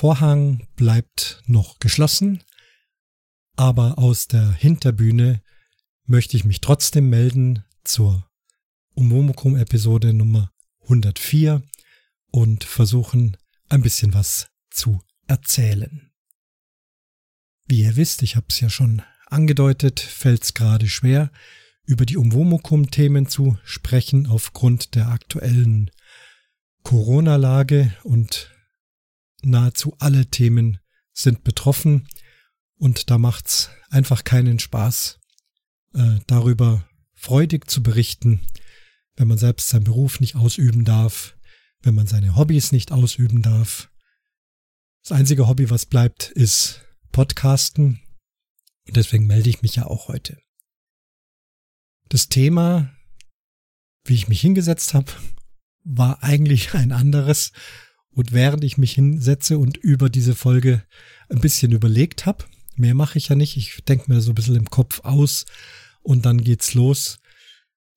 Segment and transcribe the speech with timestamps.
[0.00, 2.44] Vorhang bleibt noch geschlossen,
[3.56, 5.42] aber aus der Hinterbühne
[6.04, 8.30] möchte ich mich trotzdem melden zur
[8.94, 11.64] Umomokum-Episode Nummer 104
[12.30, 13.38] und versuchen
[13.70, 16.12] ein bisschen was zu erzählen.
[17.66, 21.32] Wie ihr wisst, ich habe es ja schon angedeutet, fällt es gerade schwer,
[21.82, 25.90] über die Umwomukum-Themen zu sprechen aufgrund der aktuellen
[26.84, 28.54] Corona-Lage und
[29.42, 30.78] nahezu alle Themen
[31.12, 32.08] sind betroffen
[32.76, 35.18] und da macht's einfach keinen Spaß,
[35.94, 38.46] äh, darüber freudig zu berichten,
[39.16, 41.36] wenn man selbst seinen Beruf nicht ausüben darf,
[41.82, 43.90] wenn man seine Hobbys nicht ausüben darf.
[45.02, 48.00] Das einzige Hobby, was bleibt, ist Podcasten.
[48.86, 50.38] Und deswegen melde ich mich ja auch heute.
[52.08, 52.94] Das Thema,
[54.04, 55.12] wie ich mich hingesetzt habe,
[55.84, 57.52] war eigentlich ein anderes.
[58.18, 60.82] Und während ich mich hinsetze und über diese Folge
[61.28, 64.56] ein bisschen überlegt habe, mehr mache ich ja nicht, ich denke mir so ein bisschen
[64.56, 65.46] im Kopf aus
[66.02, 67.20] und dann geht's los,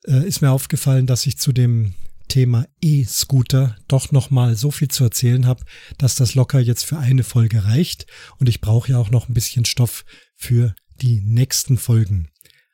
[0.05, 1.95] äh, ist mir aufgefallen, dass ich zu dem
[2.27, 5.63] Thema E-Scooter doch nochmal so viel zu erzählen habe,
[5.97, 8.05] dass das locker jetzt für eine Folge reicht
[8.37, 10.05] und ich brauche ja auch noch ein bisschen Stoff
[10.35, 12.27] für die nächsten Folgen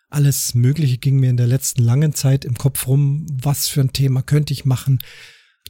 [0.10, 3.26] alles Mögliche ging mir in der letzten langen Zeit im Kopf rum.
[3.30, 5.00] Was für ein Thema könnte ich machen?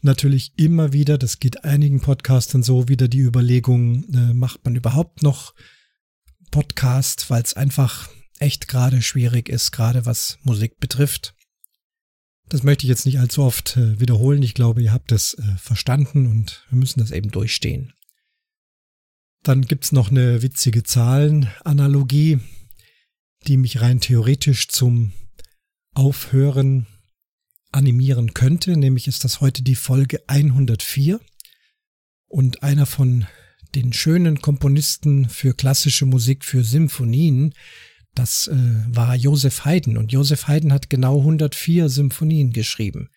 [0.03, 5.23] Natürlich immer wieder, das geht einigen Podcastern so, wieder die Überlegung, äh, macht man überhaupt
[5.23, 5.53] noch
[6.51, 11.33] Podcast, weil es einfach echt gerade schwierig ist, gerade was Musik betrifft.
[12.49, 14.41] Das möchte ich jetzt nicht allzu oft äh, wiederholen.
[14.43, 17.93] Ich glaube, ihr habt es äh, verstanden und wir müssen das eben durchstehen.
[19.43, 22.39] Dann gibt's noch eine witzige Zahlenanalogie
[23.47, 25.13] die mich rein theoretisch zum
[25.93, 26.87] Aufhören
[27.71, 28.77] animieren könnte.
[28.77, 31.19] Nämlich ist das heute die Folge 104
[32.27, 33.25] und einer von
[33.75, 37.53] den schönen Komponisten für klassische Musik, für Symphonien,
[38.15, 38.55] das äh,
[38.87, 39.97] war Josef Haydn.
[39.97, 43.09] Und Josef Haydn hat genau 104 Symphonien geschrieben.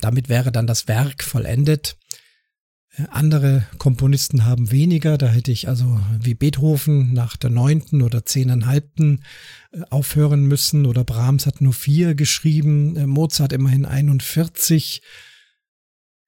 [0.00, 1.96] Damit wäre dann das Werk vollendet.
[3.10, 9.22] Andere Komponisten haben weniger, da hätte ich also wie Beethoven nach der neunten oder zehneinhalbten
[9.72, 15.02] äh, aufhören müssen oder Brahms hat nur vier geschrieben, äh, Mozart immerhin 41.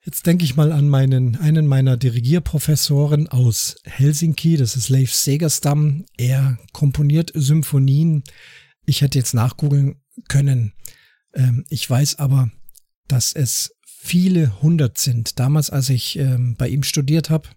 [0.04, 6.04] Jetzt denke ich mal an meinen, einen meiner Dirigierprofessoren aus Helsinki, das ist Leif Segerstam.
[6.18, 8.24] Er komponiert Symphonien.
[8.84, 10.74] Ich hätte jetzt nachgoogeln können.
[11.32, 12.50] Ähm, ich weiß aber,
[13.06, 15.38] dass es viele hundert sind.
[15.38, 17.48] Damals, als ich ähm, bei ihm studiert habe,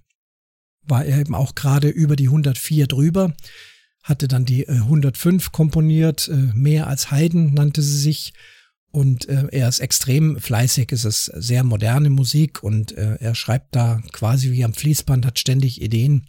[0.84, 3.34] war er eben auch gerade über die 104 drüber,
[4.04, 8.34] hatte dann die äh, 105 komponiert, äh, mehr als Haydn nannte sie sich.
[8.92, 13.74] Und äh, er ist extrem fleißig, es ist sehr moderne Musik und äh, er schreibt
[13.76, 16.26] da quasi wie am Fließband, hat ständig Ideen.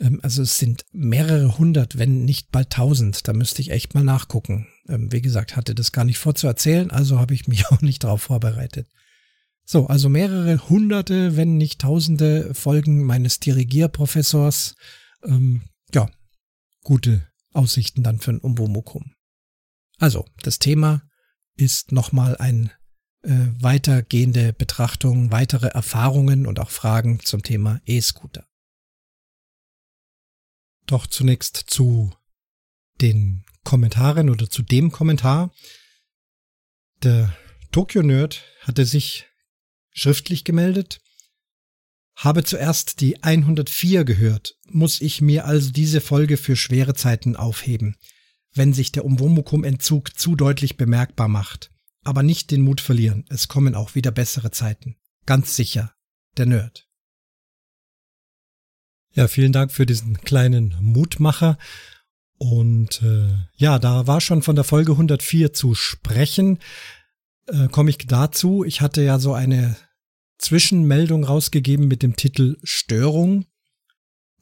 [0.00, 3.28] Ähm, also es sind mehrere hundert, wenn nicht bald tausend.
[3.28, 4.66] Da müsste ich echt mal nachgucken.
[4.88, 8.22] Ähm, wie gesagt, hatte das gar nicht vorzuerzählen, also habe ich mich auch nicht darauf
[8.22, 8.88] vorbereitet.
[9.64, 14.74] So, also mehrere hunderte, wenn nicht tausende Folgen meines Dirigierprofessors.
[15.24, 15.62] Ähm,
[15.94, 16.10] ja,
[16.82, 19.14] gute Aussichten dann für ein Umwomukum.
[19.98, 21.02] Also, das Thema
[21.56, 22.72] ist nochmal ein
[23.22, 28.46] äh, weitergehende Betrachtung, weitere Erfahrungen und auch Fragen zum Thema E-Scooter.
[30.86, 32.12] Doch zunächst zu
[33.00, 35.52] den Kommentaren oder zu dem Kommentar.
[37.02, 37.36] Der
[37.70, 39.26] Tokyo Nerd hatte sich
[39.92, 41.00] schriftlich gemeldet.
[42.16, 47.96] Habe zuerst die 104 gehört, muss ich mir also diese Folge für schwere Zeiten aufheben,
[48.54, 51.70] wenn sich der Umwomukum-Entzug zu deutlich bemerkbar macht.
[52.04, 54.96] Aber nicht den Mut verlieren, es kommen auch wieder bessere Zeiten.
[55.24, 55.94] Ganz sicher,
[56.36, 56.88] der Nerd.
[59.14, 61.58] Ja, vielen Dank für diesen kleinen Mutmacher.
[62.38, 66.58] Und äh, ja, da war schon von der Folge 104 zu sprechen
[67.46, 68.64] äh, komme ich dazu.
[68.64, 69.76] Ich hatte ja so eine
[70.38, 73.46] Zwischenmeldung rausgegeben mit dem Titel Störung.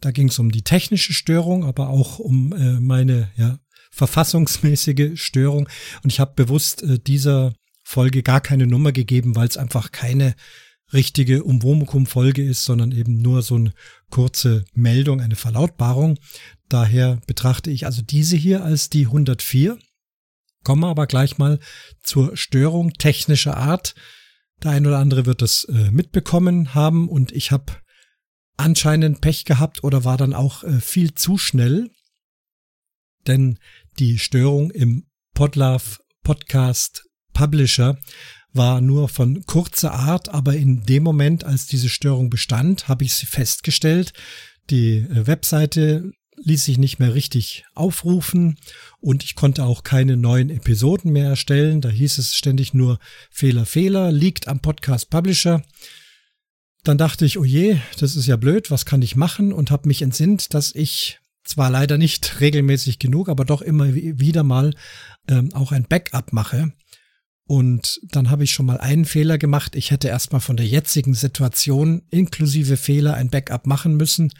[0.01, 3.59] Da ging es um die technische Störung, aber auch um äh, meine ja,
[3.91, 5.69] verfassungsmäßige Störung.
[6.03, 7.53] Und ich habe bewusst äh, dieser
[7.83, 10.35] Folge gar keine Nummer gegeben, weil es einfach keine
[10.93, 13.73] richtige Umwomukum-Folge ist, sondern eben nur so eine
[14.11, 16.19] kurze Meldung, eine Verlautbarung.
[16.69, 19.79] Daher betrachte ich also diese hier als die 104.
[20.65, 21.59] Kommen wir aber gleich mal
[22.03, 23.95] zur Störung technischer Art.
[24.63, 27.73] Der ein oder andere wird das äh, mitbekommen haben und ich habe
[28.57, 31.91] anscheinend Pech gehabt oder war dann auch äh, viel zu schnell,
[33.27, 33.59] denn
[33.99, 37.99] die Störung im Podlove Podcast Publisher
[38.53, 43.15] war nur von kurzer Art, aber in dem Moment, als diese Störung bestand, habe ich
[43.15, 44.13] sie festgestellt.
[44.69, 48.57] Die äh, Webseite ließ sich nicht mehr richtig aufrufen
[49.01, 51.81] und ich konnte auch keine neuen Episoden mehr erstellen.
[51.81, 52.99] Da hieß es ständig nur
[53.31, 55.63] Fehler, Fehler, liegt am Podcast Publisher.
[56.83, 59.53] Dann dachte ich, oh je, das ist ja blöd, was kann ich machen?
[59.53, 64.43] Und habe mich entsinnt, dass ich zwar leider nicht regelmäßig genug, aber doch immer wieder
[64.43, 64.75] mal
[65.29, 66.73] ähm, auch ein Backup mache.
[67.45, 69.75] Und dann habe ich schon mal einen Fehler gemacht.
[69.75, 74.33] Ich hätte erstmal von der jetzigen Situation inklusive Fehler ein Backup machen müssen.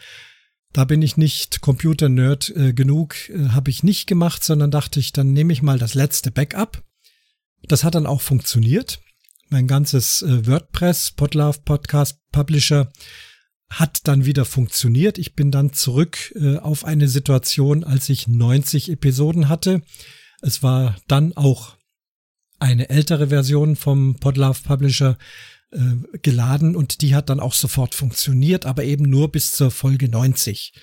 [0.73, 5.11] Da bin ich nicht Computer-Nerd äh, genug, äh, habe ich nicht gemacht, sondern dachte ich,
[5.11, 6.83] dann nehme ich mal das letzte Backup.
[7.63, 8.99] Das hat dann auch funktioniert.
[9.49, 12.91] Mein ganzes äh, WordPress, Podlove Podcast Publisher
[13.69, 15.17] hat dann wieder funktioniert.
[15.17, 19.81] Ich bin dann zurück äh, auf eine Situation, als ich 90 Episoden hatte.
[20.41, 21.75] Es war dann auch
[22.59, 25.17] eine ältere Version vom Podlove Publisher
[25.71, 30.09] äh, geladen und die hat dann auch sofort funktioniert, aber eben nur bis zur Folge
[30.09, 30.73] 90.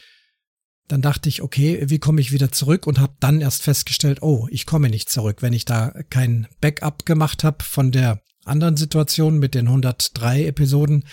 [0.88, 4.48] Dann dachte ich, okay, wie komme ich wieder zurück und habe dann erst festgestellt, oh,
[4.50, 9.38] ich komme nicht zurück, wenn ich da kein Backup gemacht habe von der anderen Situation
[9.38, 11.04] mit den 103 Episoden,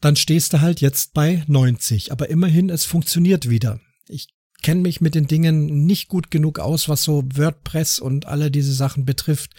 [0.00, 2.12] dann stehst du halt jetzt bei 90.
[2.12, 3.80] Aber immerhin, es funktioniert wieder.
[4.08, 4.28] Ich
[4.62, 8.72] kenne mich mit den Dingen nicht gut genug aus, was so WordPress und alle diese
[8.72, 9.52] Sachen betrifft.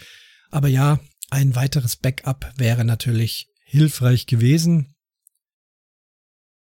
[0.50, 0.98] Aber ja,
[1.30, 4.94] ein weiteres Backup wäre natürlich hilfreich gewesen,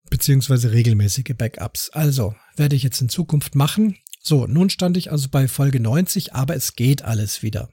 [0.09, 1.91] beziehungsweise regelmäßige Backups.
[1.91, 3.97] Also werde ich jetzt in Zukunft machen.
[4.23, 7.71] So, nun stand ich also bei Folge 90, aber es geht alles wieder.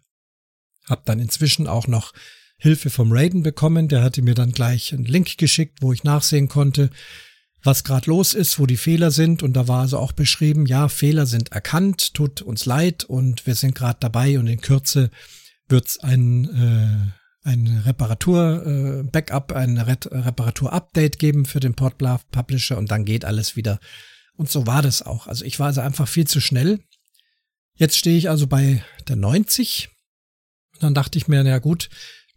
[0.85, 2.13] Hab dann inzwischen auch noch
[2.57, 3.87] Hilfe vom Raiden bekommen.
[3.87, 6.89] Der hatte mir dann gleich einen Link geschickt, wo ich nachsehen konnte,
[7.63, 9.43] was gerade los ist, wo die Fehler sind.
[9.43, 13.55] Und da war also auch beschrieben, ja, Fehler sind erkannt, tut uns leid und wir
[13.55, 15.11] sind gerade dabei und in Kürze
[15.67, 17.13] wird es ein,
[17.43, 23.55] äh, ein Reparatur-Backup, äh, ein Reparatur-Update geben für den Portbluff Publisher und dann geht alles
[23.55, 23.79] wieder.
[24.35, 25.27] Und so war das auch.
[25.27, 26.79] Also ich war also einfach viel zu schnell.
[27.75, 29.89] Jetzt stehe ich also bei der 90.
[30.73, 31.89] Und dann dachte ich mir, na gut,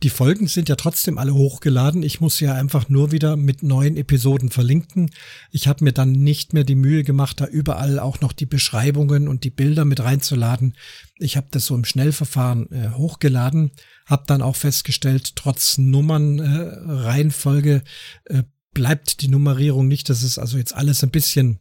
[0.02, 2.02] die Folgen sind ja trotzdem alle hochgeladen.
[2.02, 5.10] Ich muss ja einfach nur wieder mit neuen Episoden verlinken.
[5.50, 9.26] Ich habe mir dann nicht mehr die Mühe gemacht, da überall auch noch die Beschreibungen
[9.26, 10.76] und die Bilder mit reinzuladen.
[11.18, 13.70] Ich habe das so im Schnellverfahren äh, hochgeladen,
[14.04, 17.82] habe dann auch festgestellt, trotz Nummernreihenfolge
[18.26, 18.42] äh, äh,
[18.74, 20.10] bleibt die Nummerierung nicht.
[20.10, 21.60] Das ist also jetzt alles ein bisschen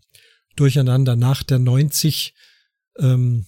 [0.57, 2.33] durcheinander nach der 90.
[2.99, 3.45] Ähm,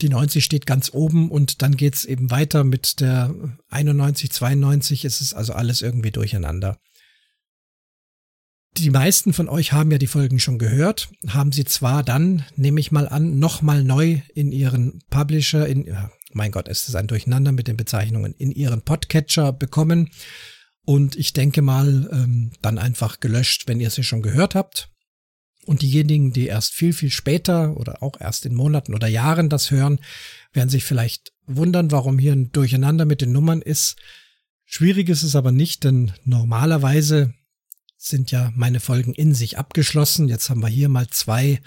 [0.00, 3.34] die 90 steht ganz oben und dann geht's eben weiter mit der
[3.68, 5.04] 91, 92.
[5.04, 6.78] Es ist also alles irgendwie durcheinander.
[8.78, 12.80] Die meisten von euch haben ja die Folgen schon gehört, haben sie zwar dann, nehme
[12.80, 15.94] ich mal an, nochmal neu in ihren Publisher, in,
[16.32, 20.08] mein Gott, es ist ein Durcheinander mit den Bezeichnungen, in ihren Podcatcher bekommen
[20.86, 24.91] und ich denke mal ähm, dann einfach gelöscht, wenn ihr sie schon gehört habt.
[25.64, 29.70] Und diejenigen, die erst viel, viel später oder auch erst in Monaten oder Jahren das
[29.70, 30.00] hören,
[30.52, 33.96] werden sich vielleicht wundern, warum hier ein Durcheinander mit den Nummern ist.
[34.64, 37.34] Schwierig ist es aber nicht, denn normalerweise
[37.96, 40.28] sind ja meine Folgen in sich abgeschlossen.
[40.28, 41.60] Jetzt haben wir hier mal zwei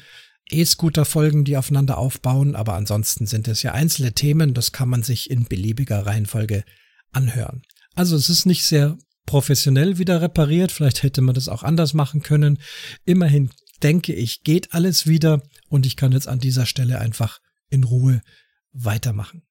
[0.49, 5.31] E-Scooter-Folgen, die aufeinander aufbauen, aber ansonsten sind es ja einzelne Themen, das kann man sich
[5.31, 6.63] in beliebiger Reihenfolge
[7.11, 7.61] anhören.
[7.95, 12.21] Also es ist nicht sehr professionell wieder repariert, vielleicht hätte man das auch anders machen
[12.21, 12.59] können.
[13.05, 13.49] Immerhin
[13.83, 17.39] denke ich, geht alles wieder und ich kann jetzt an dieser Stelle einfach
[17.69, 18.21] in Ruhe
[18.71, 19.43] weitermachen.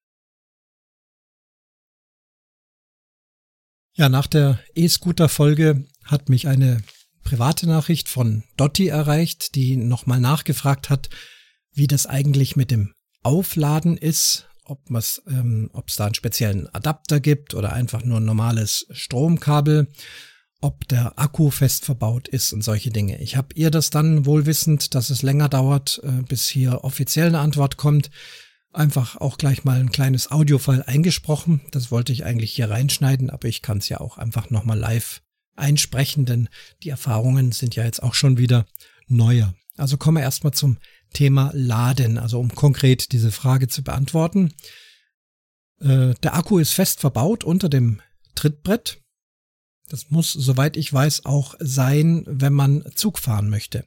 [3.93, 6.83] Ja, nach der E-Scooter-Folge hat mich eine
[7.23, 11.09] private Nachricht von Dotti erreicht, die nochmal nachgefragt hat,
[11.71, 17.53] wie das eigentlich mit dem Aufladen ist, ob es ähm, da einen speziellen Adapter gibt
[17.53, 19.87] oder einfach nur ein normales Stromkabel
[20.61, 23.21] ob der Akku fest verbaut ist und solche Dinge.
[23.21, 27.27] Ich habe ihr das dann wohl wissend, dass es länger dauert, äh, bis hier offiziell
[27.27, 28.09] eine Antwort kommt,
[28.71, 31.61] einfach auch gleich mal ein kleines Audiofile eingesprochen.
[31.71, 35.21] Das wollte ich eigentlich hier reinschneiden, aber ich kann es ja auch einfach nochmal live
[35.55, 36.49] einsprechen, denn
[36.83, 38.65] die Erfahrungen sind ja jetzt auch schon wieder
[39.07, 39.53] neuer.
[39.77, 40.77] Also kommen wir erstmal zum
[41.13, 44.53] Thema Laden, also um konkret diese Frage zu beantworten.
[45.79, 48.01] Äh, der Akku ist fest verbaut unter dem
[48.35, 49.01] Trittbrett.
[49.89, 53.85] Das muss, soweit ich weiß, auch sein, wenn man Zug fahren möchte.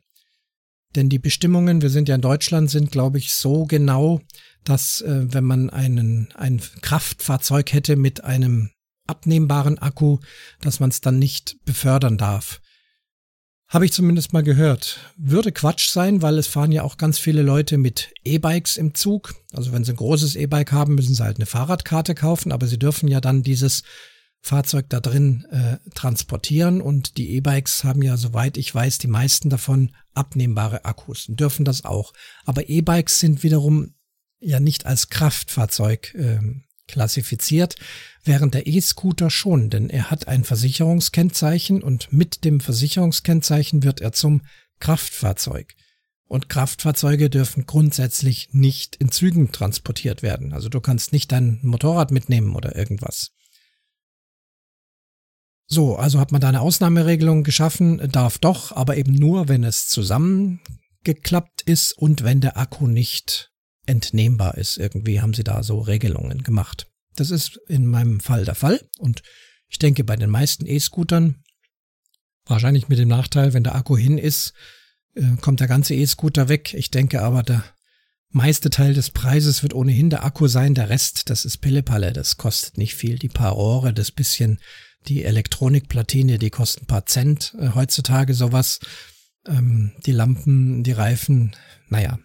[0.95, 4.21] Denn die Bestimmungen, wir sind ja in Deutschland, sind, glaube ich, so genau,
[4.65, 8.71] dass äh, wenn man einen, ein Kraftfahrzeug hätte mit einem
[9.07, 10.19] abnehmbaren Akku,
[10.61, 12.61] dass man es dann nicht befördern darf.
[13.69, 14.99] Habe ich zumindest mal gehört.
[15.19, 19.35] Würde Quatsch sein, weil es fahren ja auch ganz viele Leute mit E-Bikes im Zug.
[19.53, 22.79] Also wenn sie ein großes E-Bike haben, müssen sie halt eine Fahrradkarte kaufen, aber sie
[22.79, 23.83] dürfen ja dann dieses
[24.41, 29.51] Fahrzeug da drin äh, transportieren und die E-Bikes haben ja, soweit ich weiß, die meisten
[29.51, 32.13] davon abnehmbare Akkus und dürfen das auch.
[32.45, 33.95] Aber E-Bikes sind wiederum
[34.41, 36.39] ja nicht als Kraftfahrzeug äh,
[36.87, 37.77] klassifiziert,
[38.25, 44.13] während der E-Scooter schon, denn er hat ein Versicherungskennzeichen und mit dem Versicherungskennzeichen wird er
[44.13, 44.43] zum
[44.81, 45.75] Kraftfahrzeug.
[46.27, 50.53] Und Kraftfahrzeuge dürfen grundsätzlich nicht in Zügen transportiert werden.
[50.53, 53.33] Also du kannst nicht dein Motorrad mitnehmen oder irgendwas.
[55.71, 59.87] So, also hat man da eine Ausnahmeregelung geschaffen, darf doch, aber eben nur, wenn es
[59.87, 63.51] zusammengeklappt ist und wenn der Akku nicht
[63.85, 64.79] entnehmbar ist.
[64.79, 66.87] Irgendwie haben sie da so Regelungen gemacht.
[67.17, 69.23] Das ist in meinem Fall der Fall und
[69.69, 71.43] ich denke bei den meisten E-Scootern,
[72.47, 74.55] wahrscheinlich mit dem Nachteil, wenn der Akku hin ist,
[75.15, 76.73] äh, kommt der ganze E-Scooter weg.
[76.73, 77.63] Ich denke aber, der
[78.31, 80.75] meiste Teil des Preises wird ohnehin der Akku sein.
[80.75, 83.19] Der Rest, das ist Pillepalle, das kostet nicht viel.
[83.19, 84.61] Die paar Rohre, das bisschen,
[85.07, 88.81] die Elektronikplatine, die kosten ein paar Cent äh, heutzutage sowas.
[89.47, 91.53] Ähm, die Lampen, die Reifen,
[91.89, 92.19] naja,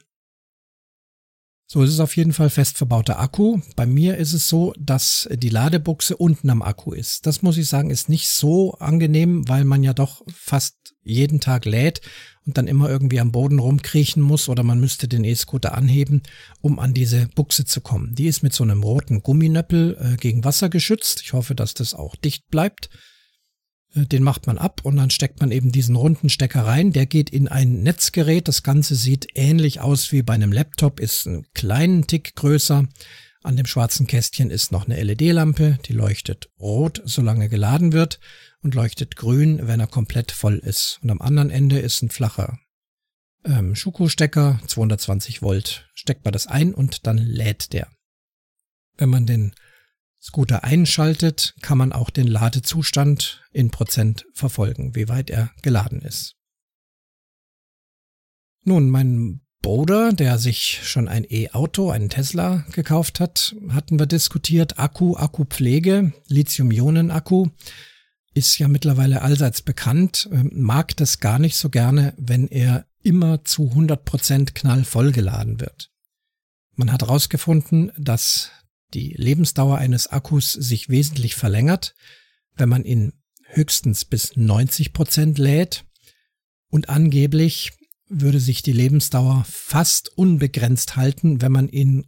[1.73, 3.59] so, es ist auf jeden Fall fest verbauter Akku.
[3.75, 7.25] Bei mir ist es so, dass die Ladebuchse unten am Akku ist.
[7.25, 11.65] Das muss ich sagen, ist nicht so angenehm, weil man ja doch fast jeden Tag
[11.65, 12.01] lädt
[12.45, 16.21] und dann immer irgendwie am Boden rumkriechen muss oder man müsste den E-Scooter anheben,
[16.61, 18.13] um an diese Buchse zu kommen.
[18.13, 21.21] Die ist mit so einem roten Gumminöppel äh, gegen Wasser geschützt.
[21.23, 22.91] Ich hoffe, dass das auch dicht bleibt.
[23.95, 26.91] Äh, den macht man ab und dann steckt man eben diesen runden Stecker rein.
[26.91, 28.47] Der geht in ein Netzgerät.
[28.47, 32.87] Das Ganze sieht ähnlich aus wie bei einem Laptop, ist einen kleinen Tick größer.
[33.43, 38.21] An dem schwarzen Kästchen ist noch eine LED-Lampe, die leuchtet rot, solange geladen wird
[38.61, 40.99] und leuchtet grün, wenn er komplett voll ist.
[41.03, 42.57] Und am anderen Ende ist ein flacher
[43.45, 45.89] ähm, Schuko-Stecker, 220 Volt.
[45.93, 47.87] Steckt man das ein und dann lädt der.
[48.97, 49.53] Wenn man den
[50.23, 56.37] Scooter einschaltet, kann man auch den Ladezustand in Prozent verfolgen, wie weit er geladen ist.
[58.63, 64.79] Nun, mein Bruder, der sich schon ein E-Auto, einen Tesla gekauft hat, hatten wir diskutiert.
[64.79, 67.49] Akku, Akkupflege, Lithium-Ionen-Akku
[68.33, 73.43] ist ja mittlerweile allseits bekannt, ähm, mag das gar nicht so gerne, wenn er immer
[73.43, 75.91] zu 100 Prozent knallvoll geladen wird.
[76.75, 78.51] Man hat herausgefunden, dass
[78.93, 81.95] die Lebensdauer eines Akkus sich wesentlich verlängert,
[82.55, 83.13] wenn man ihn
[83.45, 85.85] höchstens bis 90 Prozent lädt
[86.69, 87.71] und angeblich
[88.09, 92.05] würde sich die Lebensdauer fast unbegrenzt halten, wenn man ihn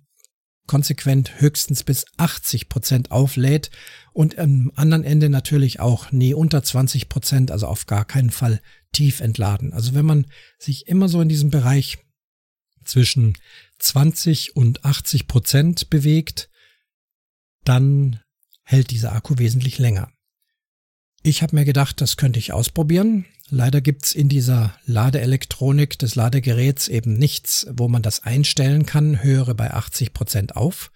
[0.67, 3.69] konsequent höchstens bis 80 Prozent auflädt
[4.13, 8.61] und am anderen Ende natürlich auch nie unter 20 Prozent, also auf gar keinen Fall
[8.91, 9.73] tief entladen.
[9.73, 10.25] Also wenn man
[10.57, 11.99] sich immer so in diesem Bereich
[12.83, 13.37] zwischen
[13.79, 16.49] 20 und 80 Prozent bewegt,
[17.65, 18.19] dann
[18.63, 20.11] hält dieser Akku wesentlich länger.
[21.23, 23.25] Ich habe mir gedacht, das könnte ich ausprobieren.
[23.49, 29.53] Leider gibt's in dieser Ladeelektronik des Ladegeräts eben nichts, wo man das einstellen kann, höre
[29.53, 30.91] bei 80 Prozent auf.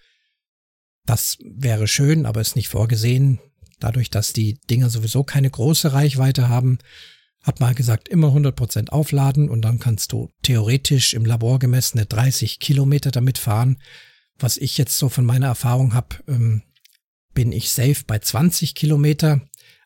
[1.06, 3.40] Das wäre schön, aber ist nicht vorgesehen.
[3.78, 6.78] Dadurch, dass die Dinger sowieso keine große Reichweite haben,
[7.42, 12.06] hat man gesagt, immer 100 Prozent aufladen und dann kannst du theoretisch im Labor gemessene
[12.06, 13.78] 30 Kilometer damit fahren
[14.42, 16.62] was ich jetzt so von meiner Erfahrung habe, ähm,
[17.34, 19.40] bin ich safe bei 20 Kilometer.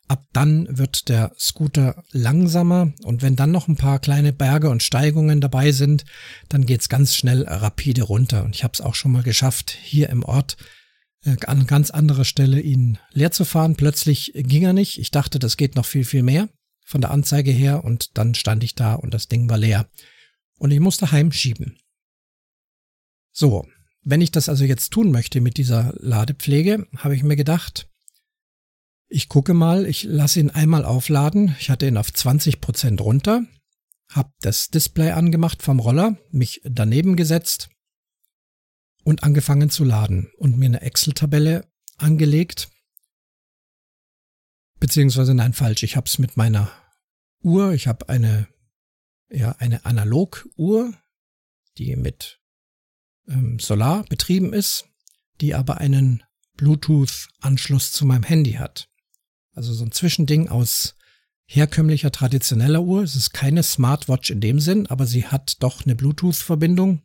[0.07, 4.83] Ab dann wird der Scooter langsamer und wenn dann noch ein paar kleine Berge und
[4.83, 6.05] Steigungen dabei sind,
[6.51, 8.45] dann geht's ganz schnell rapide runter.
[8.45, 10.57] Und ich habe es auch schon mal geschafft, hier im Ort
[11.25, 13.77] äh, an ganz anderer Stelle ihn leer zu fahren.
[13.77, 14.99] Plötzlich ging er nicht.
[14.99, 16.49] Ich dachte, das geht noch viel, viel mehr
[16.85, 19.89] von der Anzeige her und dann stand ich da und das Ding war leer.
[20.59, 21.79] Und ich musste heimschieben.
[23.33, 23.67] So,
[24.05, 27.89] wenn ich das also jetzt tun möchte mit dieser Ladepflege, habe ich mir gedacht,
[29.09, 31.55] ich gucke mal, ich lasse ihn einmal aufladen.
[31.61, 33.45] Ich hatte ihn auf 20 Prozent runter,
[34.11, 37.71] habe das Display angemacht vom Roller, mich daneben gesetzt
[39.05, 42.71] und angefangen zu laden und mir eine Excel-Tabelle angelegt.
[44.81, 45.83] Beziehungsweise nein, falsch.
[45.83, 46.71] Ich habe es mit meiner
[47.43, 47.73] Uhr.
[47.73, 48.49] Ich habe eine,
[49.31, 50.93] ja, eine Analoguhr,
[51.79, 52.41] die mit
[53.29, 54.87] ähm, Solar betrieben ist,
[55.41, 56.23] die aber einen
[56.57, 58.89] Bluetooth-Anschluss zu meinem Handy hat.
[59.53, 60.97] Also so ein Zwischending aus
[61.47, 63.03] herkömmlicher traditioneller Uhr.
[63.03, 67.03] Es ist keine Smartwatch in dem Sinn, aber sie hat doch eine Bluetooth-Verbindung,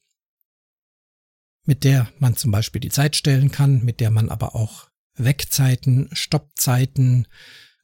[1.66, 6.10] mit der man zum Beispiel die Zeit stellen kann, mit der man aber auch Wegzeiten,
[6.14, 7.28] Stoppzeiten,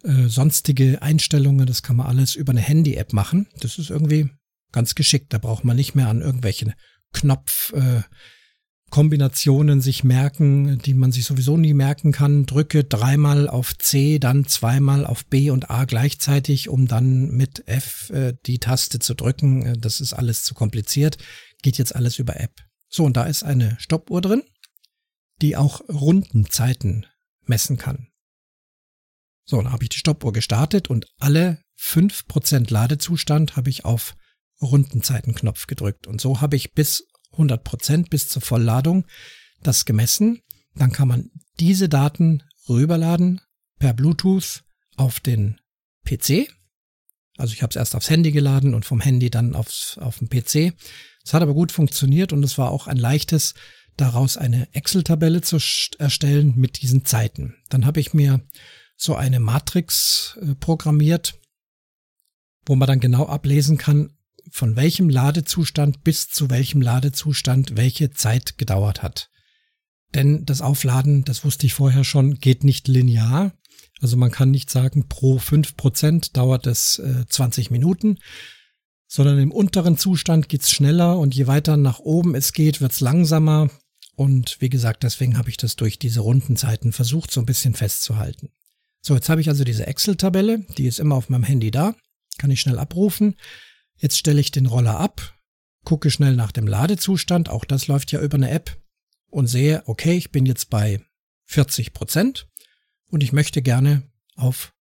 [0.04, 3.48] äh, sonstige Einstellungen, das kann man alles über eine Handy-App machen.
[3.60, 4.30] Das ist irgendwie
[4.72, 5.34] ganz geschickt.
[5.34, 6.74] Da braucht man nicht mehr an irgendwelche
[7.16, 8.02] Knopf, äh,
[9.82, 12.46] sich merken, die man sich sowieso nie merken kann.
[12.46, 18.10] Drücke dreimal auf C, dann zweimal auf B und A gleichzeitig, um dann mit F
[18.12, 19.66] äh, die Taste zu drücken.
[19.66, 21.18] Äh, das ist alles zu kompliziert.
[21.62, 22.62] Geht jetzt alles über App.
[22.88, 24.44] So, und da ist eine Stoppuhr drin,
[25.42, 27.06] die auch Rundenzeiten
[27.46, 28.08] messen kann.
[29.46, 34.16] So, dann habe ich die Stoppuhr gestartet und alle fünf Prozent Ladezustand habe ich auf
[34.62, 36.08] Rundenzeitenknopf gedrückt.
[36.08, 39.06] Und so habe ich bis 100 Prozent bis zur Vollladung
[39.62, 40.42] das gemessen.
[40.76, 43.42] Dann kann man diese Daten rüberladen
[43.80, 44.64] per Bluetooth
[44.98, 45.60] auf den
[46.06, 46.50] PC.
[47.38, 50.30] Also ich habe es erst aufs Handy geladen und vom Handy dann aufs, auf den
[50.30, 50.74] PC.
[51.24, 53.56] Es hat aber gut funktioniert und es war auch ein leichtes,
[53.98, 55.58] daraus eine Excel-Tabelle zu
[55.98, 57.56] erstellen mit diesen Zeiten.
[57.70, 58.42] Dann habe ich mir
[58.98, 61.40] so eine Matrix äh, programmiert,
[62.66, 64.16] wo man dann genau ablesen kann,
[64.52, 69.30] von welchem Ladezustand bis zu welchem Ladezustand welche Zeit gedauert hat.
[70.14, 73.54] Denn das Aufladen, das wusste ich vorher schon, geht nicht linear.
[74.02, 78.20] Also man kann nicht sagen, pro fünf Prozent dauert es äh, 20 Minuten,
[79.08, 83.70] sondern im unteren Zustand geht's schneller und je weiter nach oben es geht, wird's langsamer.
[84.16, 88.50] Und wie gesagt, deswegen habe ich das durch diese Rundenzeiten versucht, so ein bisschen festzuhalten.
[89.02, 91.96] So, jetzt habe ich also diese Excel-Tabelle, die ist immer auf meinem Handy da,
[92.38, 93.36] kann ich schnell abrufen.
[93.98, 95.38] Jetzt stelle ich den Roller ab,
[95.84, 98.78] gucke schnell nach dem Ladezustand, auch das läuft ja über eine App
[99.30, 101.02] und sehe, okay, ich bin jetzt bei
[101.46, 102.48] 40 Prozent
[103.10, 104.04] und ich möchte gerne
[104.36, 104.74] auf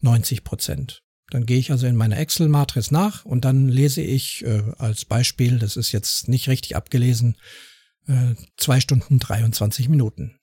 [0.00, 1.02] 90 Prozent.
[1.30, 5.58] Dann gehe ich also in meine Excel-Matrix nach und dann lese ich äh, als Beispiel,
[5.58, 7.36] das ist jetzt nicht richtig abgelesen,
[8.06, 10.38] äh, zwei Stunden 23 Minuten.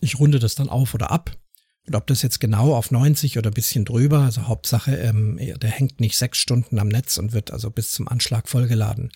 [0.00, 1.36] Ich runde das dann auf oder ab
[1.86, 6.00] und ob das jetzt genau auf 90 oder bisschen drüber, also Hauptsache, ähm, der hängt
[6.00, 9.12] nicht sechs Stunden am Netz und wird also bis zum Anschlag vollgeladen.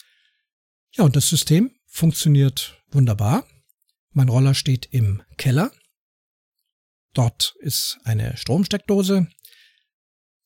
[0.93, 3.47] Ja, und das System funktioniert wunderbar.
[4.13, 5.73] Mein Roller steht im Keller.
[7.15, 9.29] Dort ist eine Stromsteckdose.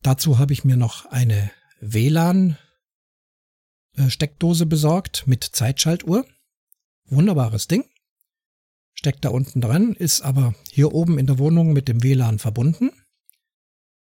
[0.03, 6.25] Dazu habe ich mir noch eine WLAN-Steckdose äh, besorgt mit Zeitschaltuhr.
[7.07, 7.85] Wunderbares Ding
[8.95, 12.91] steckt da unten dran, ist aber hier oben in der Wohnung mit dem WLAN verbunden.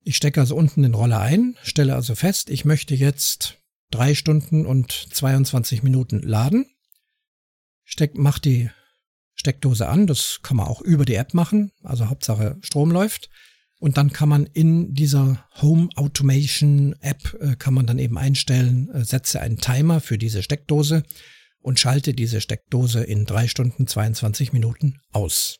[0.02, 3.58] Ich stecke also unten den Roller ein, stelle also fest, ich möchte jetzt
[3.90, 6.66] drei Stunden und 22 Minuten laden.
[7.84, 8.70] Steck, mach die
[9.34, 13.30] Steckdose an, das kann man auch über die App machen, also Hauptsache Strom läuft.
[13.78, 18.90] Und dann kann man in dieser Home Automation App, äh, kann man dann eben einstellen,
[18.90, 21.02] äh, setze einen Timer für diese Steckdose
[21.61, 25.57] und schalte diese Steckdose in drei Stunden 22 Minuten aus.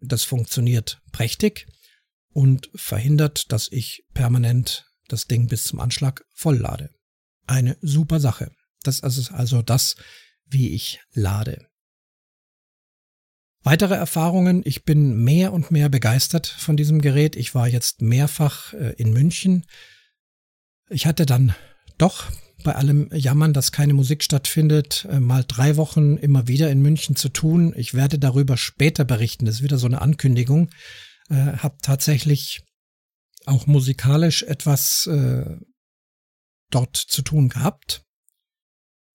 [0.00, 1.66] Das funktioniert prächtig
[2.32, 6.90] und verhindert, dass ich permanent das Ding bis zum Anschlag volllade.
[7.46, 8.50] Eine super Sache.
[8.82, 9.96] Das ist also das,
[10.46, 11.68] wie ich lade.
[13.62, 14.62] Weitere Erfahrungen.
[14.64, 17.36] Ich bin mehr und mehr begeistert von diesem Gerät.
[17.36, 19.66] Ich war jetzt mehrfach äh, in München.
[20.88, 21.54] Ich hatte dann
[21.96, 22.30] doch
[22.62, 27.16] bei allem Jammern, dass keine Musik stattfindet, äh, mal drei Wochen immer wieder in München
[27.16, 27.72] zu tun.
[27.76, 29.46] Ich werde darüber später berichten.
[29.46, 30.70] Das ist wieder so eine Ankündigung.
[31.28, 32.62] Äh, hab tatsächlich
[33.46, 35.56] auch musikalisch etwas äh,
[36.70, 38.04] dort zu tun gehabt.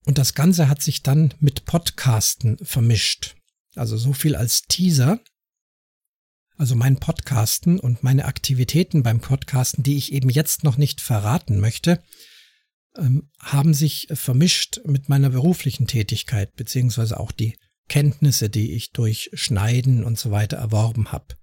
[0.05, 3.35] Und das Ganze hat sich dann mit Podcasten vermischt.
[3.75, 5.19] Also so viel als Teaser.
[6.57, 11.59] Also mein Podcasten und meine Aktivitäten beim Podcasten, die ich eben jetzt noch nicht verraten
[11.59, 12.01] möchte,
[12.97, 17.57] ähm, haben sich vermischt mit meiner beruflichen Tätigkeit, beziehungsweise auch die
[17.89, 21.35] Kenntnisse, die ich durch Schneiden und so weiter erworben habe.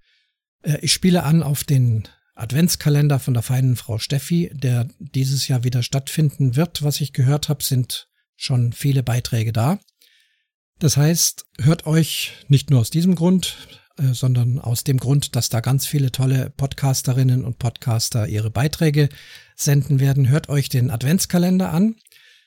[0.62, 5.64] Äh, ich spiele an auf den Adventskalender von der feinen Frau Steffi, der dieses Jahr
[5.64, 6.83] wieder stattfinden wird.
[6.83, 9.79] Was ich gehört habe, sind schon viele Beiträge da.
[10.81, 13.57] Das heißt, hört euch nicht nur aus diesem Grund,
[13.97, 19.09] äh, sondern aus dem Grund, dass da ganz viele tolle Podcasterinnen und Podcaster ihre Beiträge
[19.55, 20.29] senden werden.
[20.29, 21.97] Hört euch den Adventskalender an.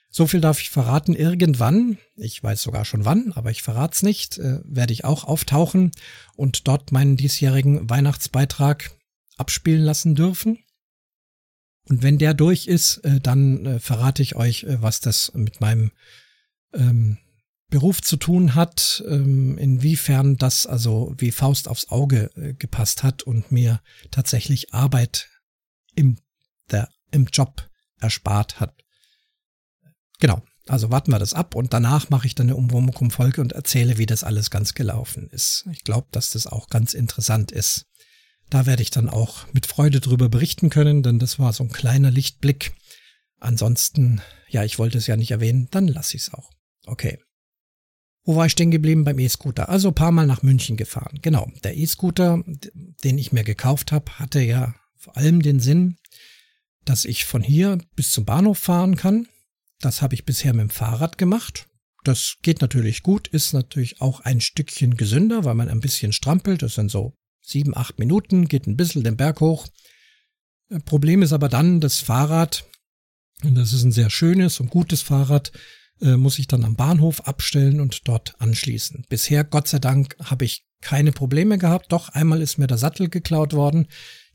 [0.09, 1.13] So viel darf ich verraten.
[1.13, 5.91] Irgendwann, ich weiß sogar schon wann, aber ich verrat's nicht, äh, werde ich auch auftauchen
[6.35, 8.91] und dort meinen diesjährigen Weihnachtsbeitrag
[9.37, 10.59] abspielen lassen dürfen.
[11.89, 15.61] Und wenn der durch ist, äh, dann äh, verrate ich euch, äh, was das mit
[15.61, 15.91] meinem
[16.73, 17.17] ähm,
[17.69, 23.23] Beruf zu tun hat, ähm, inwiefern das also wie Faust aufs Auge äh, gepasst hat
[23.23, 25.29] und mir tatsächlich Arbeit
[25.95, 26.17] im,
[26.71, 28.73] der, im Job erspart hat.
[30.19, 33.97] Genau, also warten wir das ab und danach mache ich dann eine Umwomukum-Folge und erzähle,
[33.97, 35.65] wie das alles ganz gelaufen ist.
[35.71, 37.85] Ich glaube, dass das auch ganz interessant ist.
[38.49, 41.71] Da werde ich dann auch mit Freude drüber berichten können, denn das war so ein
[41.71, 42.73] kleiner Lichtblick.
[43.39, 46.49] Ansonsten, ja, ich wollte es ja nicht erwähnen, dann lasse ich es auch.
[46.85, 47.19] Okay.
[48.23, 49.69] Wo war ich stehen geblieben beim E-Scooter?
[49.69, 51.19] Also paar Mal nach München gefahren.
[51.21, 52.43] Genau, der E-Scooter,
[53.03, 55.97] den ich mir gekauft habe, hatte ja vor allem den Sinn,
[56.87, 59.27] dass ich von hier bis zum Bahnhof fahren kann.
[59.79, 61.67] Das habe ich bisher mit dem Fahrrad gemacht.
[62.03, 66.61] Das geht natürlich gut, ist natürlich auch ein Stückchen gesünder, weil man ein bisschen strampelt.
[66.61, 69.67] Das sind so sieben, acht Minuten, geht ein bisschen den Berg hoch.
[70.69, 72.65] Äh, Problem ist aber dann, das Fahrrad,
[73.43, 75.51] und das ist ein sehr schönes und gutes Fahrrad,
[76.01, 79.05] äh, muss ich dann am Bahnhof abstellen und dort anschließen.
[79.09, 81.91] Bisher, Gott sei Dank, habe ich keine Probleme gehabt.
[81.91, 83.87] Doch einmal ist mir der Sattel geklaut worden.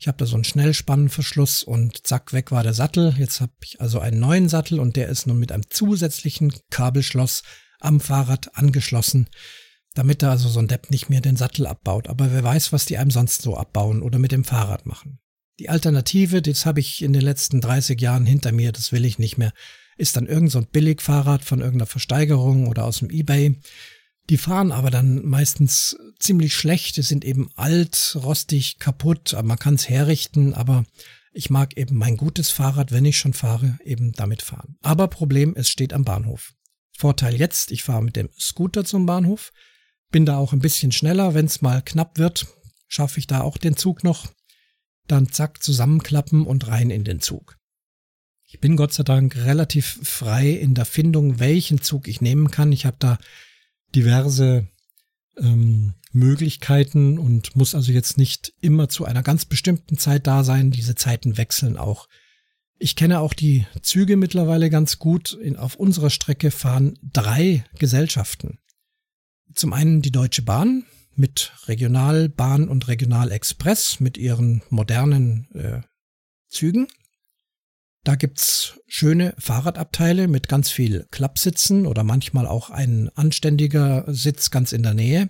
[0.03, 3.15] Ich habe da so einen Schnellspannenverschluss und zack, weg war der Sattel.
[3.17, 7.43] Jetzt habe ich also einen neuen Sattel und der ist nun mit einem zusätzlichen Kabelschloss
[7.79, 9.29] am Fahrrad angeschlossen,
[9.93, 12.09] damit da also so ein Depp nicht mehr den Sattel abbaut.
[12.09, 15.19] Aber wer weiß, was die einem sonst so abbauen oder mit dem Fahrrad machen.
[15.57, 19.19] Die Alternative, das habe ich in den letzten 30 Jahren hinter mir, das will ich
[19.19, 19.53] nicht mehr,
[19.95, 23.57] ist dann irgend so ein Billigfahrrad von irgendeiner Versteigerung oder aus dem Ebay.
[24.29, 29.75] Die fahren aber dann meistens ziemlich schlecht, die sind eben alt, rostig, kaputt, man kann
[29.75, 30.85] es herrichten, aber
[31.33, 34.77] ich mag eben mein gutes Fahrrad, wenn ich schon fahre, eben damit fahren.
[34.81, 36.53] Aber Problem, es steht am Bahnhof.
[36.95, 39.51] Vorteil jetzt, ich fahre mit dem Scooter zum Bahnhof,
[40.11, 42.45] bin da auch ein bisschen schneller, wenn es mal knapp wird,
[42.87, 44.31] schaffe ich da auch den Zug noch.
[45.07, 47.57] Dann zack, zusammenklappen und rein in den Zug.
[48.45, 52.71] Ich bin Gott sei Dank relativ frei in der Findung, welchen Zug ich nehmen kann.
[52.71, 53.17] Ich habe da
[53.95, 54.67] diverse
[55.37, 60.71] ähm, Möglichkeiten und muss also jetzt nicht immer zu einer ganz bestimmten Zeit da sein.
[60.71, 62.07] Diese Zeiten wechseln auch.
[62.77, 65.33] Ich kenne auch die Züge mittlerweile ganz gut.
[65.33, 68.59] In, auf unserer Strecke fahren drei Gesellschaften.
[69.53, 75.81] Zum einen die Deutsche Bahn mit Regionalbahn und Regionalexpress mit ihren modernen äh,
[76.47, 76.87] Zügen.
[78.03, 84.73] Da gibt's schöne Fahrradabteile mit ganz viel Klappsitzen oder manchmal auch ein anständiger Sitz ganz
[84.73, 85.29] in der Nähe.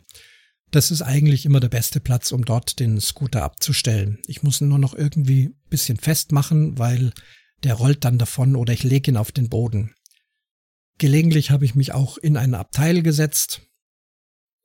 [0.71, 4.19] Das ist eigentlich immer der beste Platz, um dort den Scooter abzustellen.
[4.25, 7.13] Ich muss ihn nur noch irgendwie bisschen festmachen, weil
[7.63, 9.93] der rollt dann davon oder ich lege ihn auf den Boden.
[10.97, 13.61] Gelegentlich habe ich mich auch in ein Abteil gesetzt.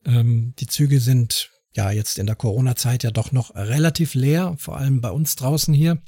[0.07, 4.79] Ähm, die Züge sind ja jetzt in der Corona-Zeit ja doch noch relativ leer, vor
[4.79, 6.03] allem bei uns draußen hier.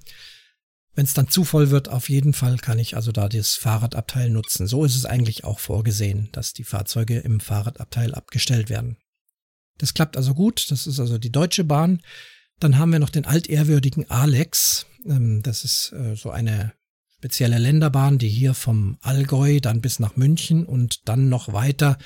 [0.94, 4.29] Wenn es dann zu voll wird, auf jeden Fall kann ich also da das Fahrradabteil
[4.29, 4.66] nutzen.
[4.66, 8.96] So ist es eigentlich auch vorgesehen, dass die Fahrzeuge im Fahrradabteil abgestellt werden.
[9.79, 10.70] Das klappt also gut.
[10.70, 12.03] Das ist also die Deutsche Bahn.
[12.59, 14.87] Dann haben wir noch den altehrwürdigen Alex.
[15.07, 16.72] Ähm, das ist äh, so eine
[17.16, 21.98] spezielle Länderbahn, die hier vom Allgäu dann bis nach München und dann noch weiter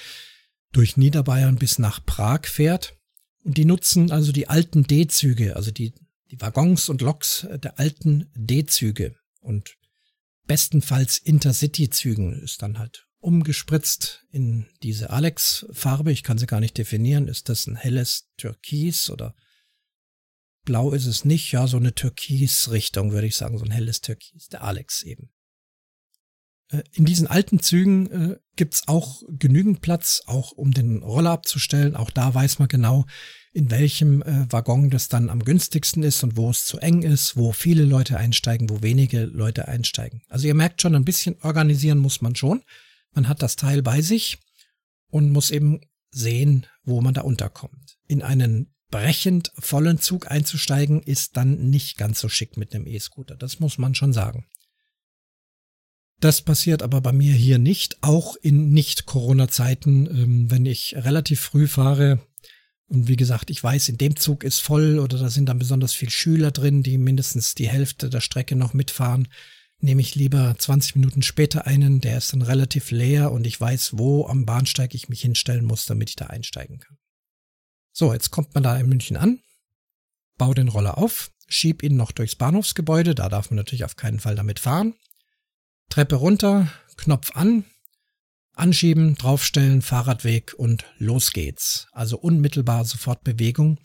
[0.73, 2.97] durch Niederbayern bis nach Prag fährt.
[3.45, 5.93] Und die nutzen also die alten D-Züge, also die
[6.31, 9.77] die Waggons und Loks der alten D-Züge und
[10.47, 16.13] bestenfalls Intercity-Zügen ist dann halt umgespritzt in diese Alex-Farbe.
[16.13, 17.29] Ich kann sie gar nicht definieren.
[17.29, 19.35] Ist das ein helles Türkis oder
[20.65, 21.51] blau ist es nicht?
[21.51, 24.49] Ja, so eine Türkis-Richtung würde ich sagen, so ein helles Türkis.
[24.49, 25.31] Der Alex eben.
[26.75, 31.97] Äh, in diesen alten Zügen äh, gibt's auch genügend Platz, auch um den Roller abzustellen.
[31.97, 33.07] Auch da weiß man genau,
[33.53, 37.37] in welchem äh, Waggon das dann am günstigsten ist und wo es zu eng ist,
[37.37, 40.23] wo viele Leute einsteigen, wo wenige Leute einsteigen.
[40.29, 42.63] Also ihr merkt schon, ein bisschen organisieren muss man schon.
[43.13, 44.39] Man hat das Teil bei sich
[45.09, 47.99] und muss eben sehen, wo man da unterkommt.
[48.09, 53.37] In einen brechend vollen Zug einzusteigen, ist dann nicht ganz so schick mit einem E-Scooter.
[53.37, 54.47] Das muss man schon sagen.
[56.25, 61.69] Das passiert aber bei mir hier nicht, auch in Nicht-Corona-Zeiten, ähm, wenn ich relativ früh
[61.69, 62.19] fahre.
[62.87, 65.93] Und wie gesagt, ich weiß, in dem Zug ist voll oder da sind dann besonders
[65.93, 69.29] viel Schüler drin, die mindestens die Hälfte der Strecke noch mitfahren.
[69.81, 73.99] Nehme ich lieber 20 Minuten später einen, der ist dann relativ leer und ich weiß,
[73.99, 76.97] wo am Bahnsteig ich mich hinstellen muss, damit ich da einsteigen kann.
[77.93, 79.41] So, jetzt kommt man da in München an,
[80.39, 84.21] baue den Roller auf, schieb ihn noch durchs Bahnhofsgebäude, da darf man natürlich auf keinen
[84.21, 84.95] Fall damit fahren.
[85.95, 87.65] Treppe runter, Knopf an,
[88.53, 91.87] anschieben, draufstellen, Fahrradweg und los geht's.
[91.93, 93.79] Also unmittelbar sofort Bewegung.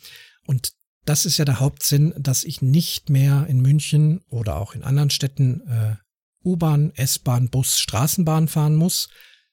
[0.48, 0.74] Und
[1.06, 5.12] das ist ja der Hauptsinn, dass ich nicht mehr in München oder auch in anderen
[5.12, 5.98] Städten äh,
[6.44, 9.10] U-Bahn, S-Bahn, Bus, Straßenbahn fahren muss.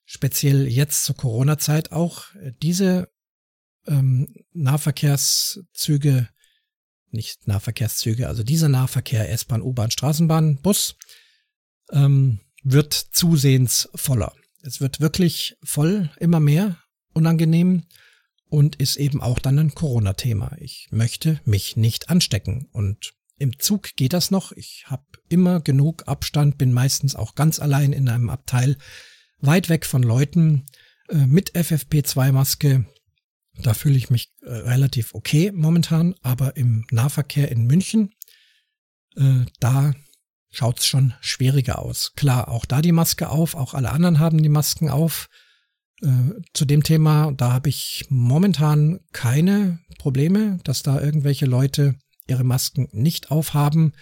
[0.07, 2.25] Speziell jetzt zur Corona-Zeit auch.
[2.63, 3.11] Diese
[3.87, 6.31] ähm, Nahverkehrszüge,
[7.11, 10.97] nicht Nahverkehrszüge, also dieser Nahverkehr S-Bahn, U-Bahn, Straßenbahn, Bus
[11.93, 14.35] ähm, wird zusehends voller.
[14.63, 16.77] Es wird wirklich voll, immer mehr,
[17.15, 17.85] unangenehm.
[18.49, 20.57] und ist eben auch dann ein Corona-Thema.
[20.61, 24.53] Ich möchte mich nicht anstecken und im Zug geht das noch.
[24.53, 28.77] Ich habe immer genug Abstand, bin meistens auch ganz allein in einem Abteil,
[29.41, 30.67] weit weg von Leuten
[31.09, 32.87] äh, mit FFP2-Maske.
[33.63, 38.15] Da fühle ich mich äh, relativ okay momentan, aber im Nahverkehr in München,
[39.17, 39.93] äh, da
[40.57, 42.13] schaut's schon schwieriger aus.
[42.17, 45.29] Klar, auch da die Maske auf, auch alle anderen haben die Masken auf.
[46.03, 52.45] Äh, zu dem Thema, da habe ich momentan keine Probleme, dass da irgendwelche Leute ihre
[52.45, 53.93] Masken nicht aufhaben.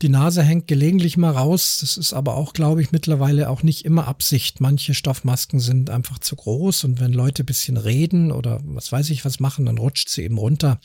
[0.00, 1.78] Die Nase hängt gelegentlich mal raus.
[1.80, 4.60] Das ist aber auch, glaube ich, mittlerweile auch nicht immer Absicht.
[4.60, 9.24] Manche Stoffmasken sind einfach zu groß und wenn Leute bisschen reden oder was weiß ich
[9.24, 10.80] was machen, dann rutscht sie eben runter.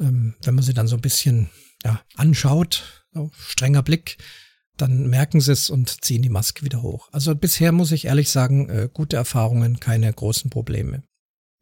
[0.00, 1.48] Ähm, wenn man sie dann so ein bisschen
[1.84, 2.99] ja, anschaut,
[3.32, 4.18] strenger Blick,
[4.76, 7.08] dann merken sie es und ziehen die Maske wieder hoch.
[7.12, 11.02] Also bisher muss ich ehrlich sagen, äh, gute Erfahrungen, keine großen Probleme.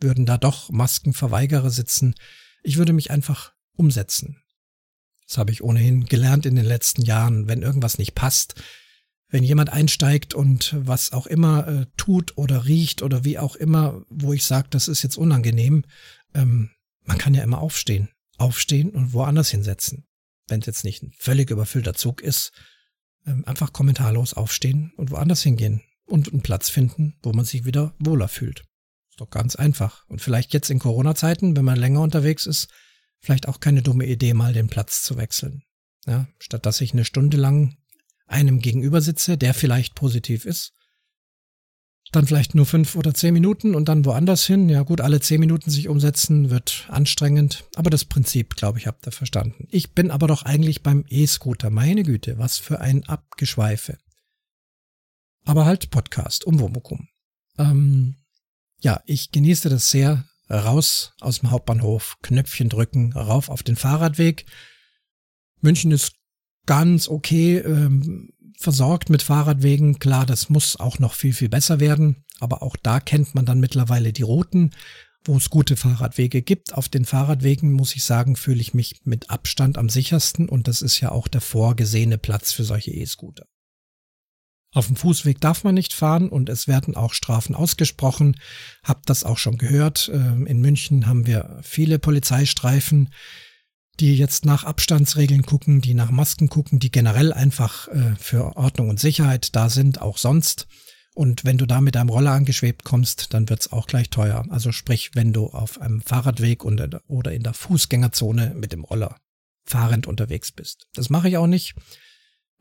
[0.01, 2.15] Würden da doch Maskenverweigerer sitzen,
[2.63, 4.43] ich würde mich einfach umsetzen.
[5.27, 7.49] Das habe ich ohnehin gelernt in den letzten Jahren.
[7.49, 8.55] Wenn irgendwas nicht passt,
[9.29, 14.05] wenn jemand einsteigt und was auch immer äh, tut oder riecht oder wie auch immer,
[14.09, 15.85] wo ich sage, das ist jetzt unangenehm,
[16.35, 16.71] ähm,
[17.05, 18.09] man kann ja immer aufstehen.
[18.39, 20.08] Aufstehen und woanders hinsetzen.
[20.49, 22.53] Wenn es jetzt nicht ein völlig überfüllter Zug ist,
[23.27, 27.95] ähm, einfach kommentarlos aufstehen und woanders hingehen und einen Platz finden, wo man sich wieder
[27.99, 28.65] wohler fühlt.
[29.11, 30.07] Ist doch ganz einfach.
[30.09, 32.69] Und vielleicht jetzt in Corona-Zeiten, wenn man länger unterwegs ist,
[33.21, 35.63] vielleicht auch keine dumme Idee, mal den Platz zu wechseln.
[36.07, 37.77] Ja, statt dass ich eine Stunde lang
[38.27, 40.73] einem gegenüber sitze, der vielleicht positiv ist,
[42.13, 44.69] dann vielleicht nur fünf oder zehn Minuten und dann woanders hin.
[44.69, 49.07] Ja gut, alle zehn Minuten sich umsetzen wird anstrengend, aber das Prinzip, glaube ich, habt
[49.07, 49.67] ihr verstanden.
[49.71, 51.71] Ich bin aber doch eigentlich beim E-Scooter.
[51.71, 53.99] Meine Güte, was für ein Abgeschweife.
[55.45, 57.09] Aber halt Podcast um Womokum.
[57.59, 58.17] Ähm,
[58.81, 64.47] ja, ich genieße das sehr, raus aus dem Hauptbahnhof, Knöpfchen drücken, rauf auf den Fahrradweg.
[65.61, 66.13] München ist
[66.67, 69.99] ganz okay ähm, versorgt mit Fahrradwegen.
[69.99, 72.25] Klar, das muss auch noch viel, viel besser werden.
[72.41, 74.73] Aber auch da kennt man dann mittlerweile die Routen,
[75.25, 76.75] wo es gute Fahrradwege gibt.
[76.75, 80.49] Auf den Fahrradwegen, muss ich sagen, fühle ich mich mit Abstand am sichersten.
[80.49, 83.47] Und das ist ja auch der vorgesehene Platz für solche E-Scooter.
[84.73, 88.39] Auf dem Fußweg darf man nicht fahren und es werden auch Strafen ausgesprochen.
[88.85, 90.11] Habt das auch schon gehört.
[90.13, 93.09] Ähm, in München haben wir viele Polizeistreifen,
[94.01, 98.89] die jetzt nach Abstandsregeln gucken, die nach Masken gucken, die generell einfach äh, für Ordnung
[98.89, 100.67] und Sicherheit da sind, auch sonst.
[101.15, 104.45] Und wenn du da mit deinem Roller angeschwebt kommst, dann wird's auch gleich teuer.
[104.51, 109.17] Also sprich, wenn du auf einem Fahrradweg oder in der Fußgängerzone mit dem Roller
[109.65, 110.87] fahrend unterwegs bist.
[110.95, 111.75] Das mache ich auch nicht.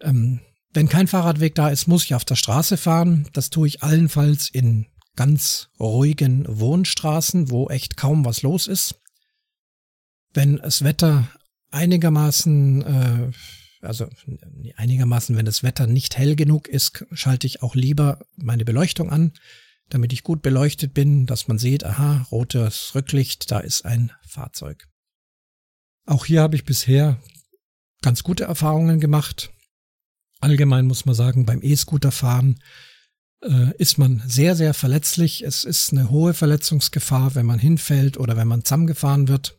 [0.02, 0.42] Ähm,
[0.74, 3.28] wenn kein Fahrradweg da ist, muss ich auf der Straße fahren.
[3.34, 8.96] Das tue ich allenfalls in ganz ruhigen Wohnstraßen, wo echt kaum was los ist.
[10.34, 11.30] Wenn das Wetter
[11.72, 13.32] einigermaßen, äh,
[13.82, 14.08] also
[14.76, 19.34] einigermaßen, wenn das Wetter nicht hell genug ist, schalte ich auch lieber meine Beleuchtung an,
[19.90, 24.88] damit ich gut beleuchtet bin, dass man sieht, aha, rotes Rücklicht, da ist ein Fahrzeug.
[26.06, 27.22] Auch hier habe ich bisher
[28.02, 29.52] ganz gute Erfahrungen gemacht.
[30.40, 32.60] Allgemein muss man sagen, beim E-Scooter-Fahren
[33.42, 35.44] äh, ist man sehr, sehr verletzlich.
[35.44, 39.58] Es ist eine hohe Verletzungsgefahr, wenn man hinfällt oder wenn man zusammengefahren wird.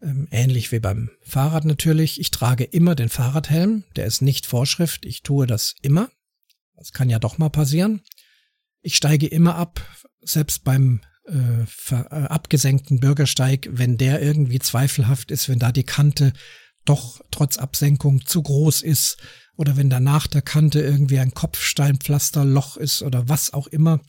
[0.00, 2.20] Ähm, ähnlich wie beim Fahrrad natürlich.
[2.20, 3.84] Ich trage immer den Fahrradhelm.
[3.96, 5.04] Der ist nicht Vorschrift.
[5.04, 6.08] Ich tue das immer.
[6.76, 8.02] Das kann ja doch mal passieren.
[8.80, 9.80] Ich steige immer ab,
[10.20, 16.32] selbst beim äh, äh, abgesenkten Bürgersteig, wenn der irgendwie zweifelhaft ist, wenn da die Kante
[16.84, 19.18] doch trotz Absenkung zu groß ist
[19.56, 24.00] oder wenn danach der Kante irgendwie ein Kopfsteinpflasterloch ist oder was auch immer,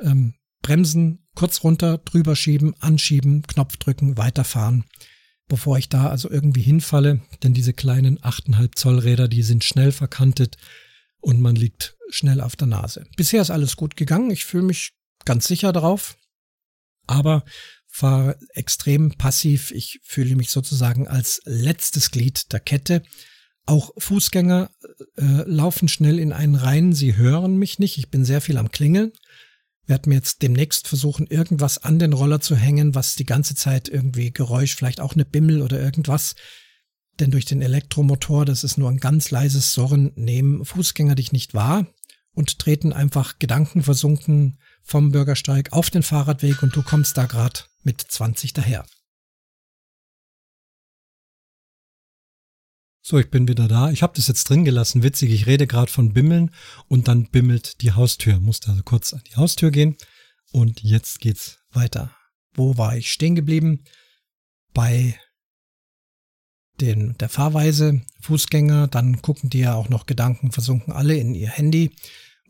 [0.00, 4.84] ähm, bremsen, kurz runter, drüber schieben, anschieben, Knopf drücken, weiterfahren,
[5.48, 9.92] bevor ich da also irgendwie hinfalle, denn diese kleinen 8,5 Zoll Räder, die sind schnell
[9.92, 10.56] verkantet
[11.20, 13.04] und man liegt schnell auf der Nase.
[13.16, 14.92] Bisher ist alles gut gegangen, ich fühle mich
[15.24, 16.16] ganz sicher drauf,
[17.06, 17.44] aber
[17.86, 19.72] fahre extrem passiv.
[19.72, 23.02] Ich fühle mich sozusagen als letztes Glied der Kette
[23.66, 24.70] auch Fußgänger
[25.16, 28.70] äh, laufen schnell in einen rein, sie hören mich nicht, ich bin sehr viel am
[28.70, 29.12] Klingeln.
[29.88, 33.88] Werde mir jetzt demnächst versuchen, irgendwas an den Roller zu hängen, was die ganze Zeit
[33.88, 36.36] irgendwie Geräusch, vielleicht auch eine Bimmel oder irgendwas.
[37.18, 41.54] Denn durch den Elektromotor, das ist nur ein ganz leises Surren, nehmen Fußgänger dich nicht
[41.54, 41.86] wahr
[42.32, 48.00] und treten einfach gedankenversunken vom Bürgersteig auf den Fahrradweg und du kommst da gerade mit
[48.00, 48.84] 20 daher.
[53.10, 53.90] So, ich bin wieder da.
[53.90, 55.02] Ich habe das jetzt drin gelassen.
[55.02, 56.50] Witzig, ich rede gerade von Bimmeln
[56.88, 58.38] und dann bimmelt die Haustür.
[58.38, 59.96] Musste also kurz an die Haustür gehen
[60.52, 62.14] und jetzt geht's weiter.
[62.52, 63.84] wo war ich stehen geblieben?
[64.74, 65.18] Bei
[66.82, 71.48] den, der Fahrweise Fußgänger, dann gucken die ja auch noch Gedanken versunken alle in ihr
[71.48, 71.96] Handy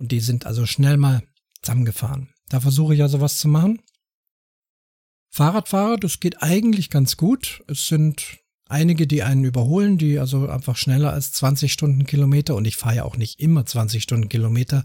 [0.01, 1.23] und die sind also schnell mal
[1.63, 2.31] zusammengefahren.
[2.49, 3.81] Da versuche ich also was zu machen.
[5.31, 7.63] Fahrradfahrer, das geht eigentlich ganz gut.
[7.69, 12.77] Es sind einige, die einen überholen, die also einfach schneller als 20 Stundenkilometer und ich
[12.77, 14.85] fahre ja auch nicht immer 20 Stundenkilometer.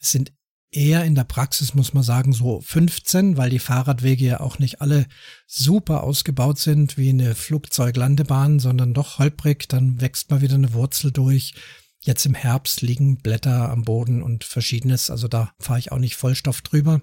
[0.00, 0.32] Es sind
[0.72, 4.80] eher in der Praxis, muss man sagen, so 15, weil die Fahrradwege ja auch nicht
[4.80, 5.06] alle
[5.46, 11.12] super ausgebaut sind wie eine Flugzeuglandebahn, sondern doch holprig, dann wächst mal wieder eine Wurzel
[11.12, 11.54] durch.
[12.00, 16.16] Jetzt im Herbst liegen Blätter am Boden und verschiedenes, also da fahre ich auch nicht
[16.16, 17.02] Vollstoff drüber.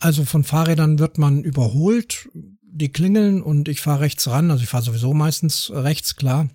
[0.00, 2.28] Also von Fahrrädern wird man überholt,
[2.74, 6.50] die klingeln und ich fahre rechts ran, also ich fahre sowieso meistens rechts, klar.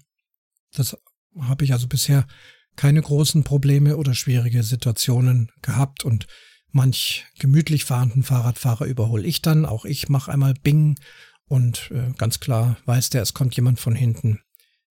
[0.73, 0.97] Das
[1.39, 2.27] habe ich also bisher
[2.75, 6.27] keine großen Probleme oder schwierige Situationen gehabt und
[6.71, 9.65] manch gemütlich fahrenden Fahrradfahrer überhole ich dann.
[9.65, 10.99] Auch ich mache einmal Bing
[11.47, 14.39] und äh, ganz klar weiß der, es kommt jemand von hinten.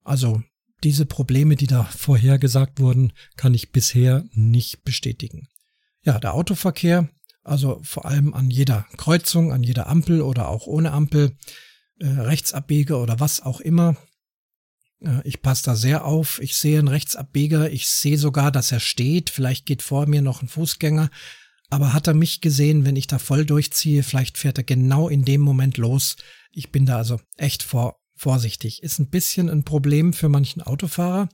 [0.04, 0.42] Also
[0.82, 5.48] diese Probleme, die da vorher gesagt wurden, kann ich bisher nicht bestätigen.
[6.02, 7.08] Ja, der Autoverkehr,
[7.48, 11.36] also vor allem an jeder Kreuzung, an jeder Ampel oder auch ohne Ampel,
[11.98, 13.96] äh, Rechtsabbiege oder was auch immer,
[15.22, 16.40] ich passe da sehr auf.
[16.42, 17.70] Ich sehe einen Rechtsabbieger.
[17.70, 19.30] Ich sehe sogar, dass er steht.
[19.30, 21.10] Vielleicht geht vor mir noch ein Fußgänger.
[21.70, 24.02] Aber hat er mich gesehen, wenn ich da voll durchziehe?
[24.02, 26.16] Vielleicht fährt er genau in dem Moment los.
[26.50, 28.82] Ich bin da also echt vor, vorsichtig.
[28.82, 31.28] Ist ein bisschen ein Problem für manchen Autofahrer,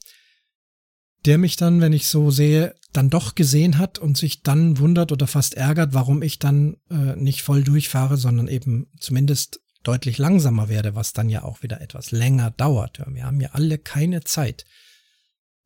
[1.25, 5.11] der mich dann, wenn ich so sehe, dann doch gesehen hat und sich dann wundert
[5.11, 10.69] oder fast ärgert, warum ich dann äh, nicht voll durchfahre, sondern eben zumindest deutlich langsamer
[10.69, 13.01] werde, was dann ja auch wieder etwas länger dauert.
[13.07, 14.65] Wir haben ja alle keine Zeit.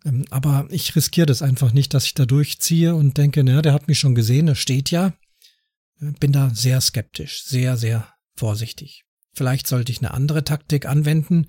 [0.05, 3.73] Ähm, aber ich riskiere das einfach nicht, dass ich da durchziehe und denke, naja, der
[3.73, 5.15] hat mich schon gesehen, er steht ja.
[6.01, 9.05] Äh, bin da sehr skeptisch, sehr, sehr vorsichtig.
[9.35, 11.47] Vielleicht sollte ich eine andere Taktik anwenden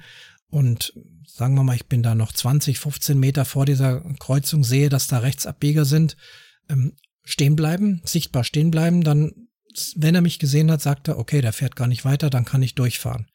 [0.49, 0.93] und
[1.27, 5.07] sagen wir mal, ich bin da noch 20, 15 Meter vor dieser Kreuzung, sehe, dass
[5.07, 6.17] da Rechtsabbieger sind,
[6.69, 9.49] ähm, stehen bleiben, sichtbar stehen bleiben, dann
[9.95, 12.63] wenn er mich gesehen hat, sagt er, okay, der fährt gar nicht weiter, dann kann
[12.63, 13.27] ich durchfahren.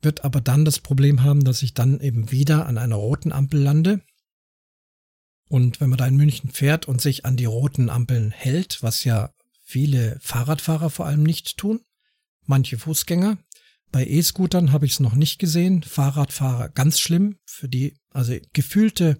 [0.00, 3.60] Wird aber dann das Problem haben, dass ich dann eben wieder an einer roten Ampel
[3.60, 4.00] lande.
[5.48, 9.04] Und wenn man da in München fährt und sich an die roten Ampeln hält, was
[9.04, 9.32] ja
[9.62, 11.80] viele Fahrradfahrer vor allem nicht tun,
[12.46, 13.38] manche Fußgänger,
[13.90, 19.18] bei E-Scootern habe ich es noch nicht gesehen, Fahrradfahrer ganz schlimm, für die, also gefühlte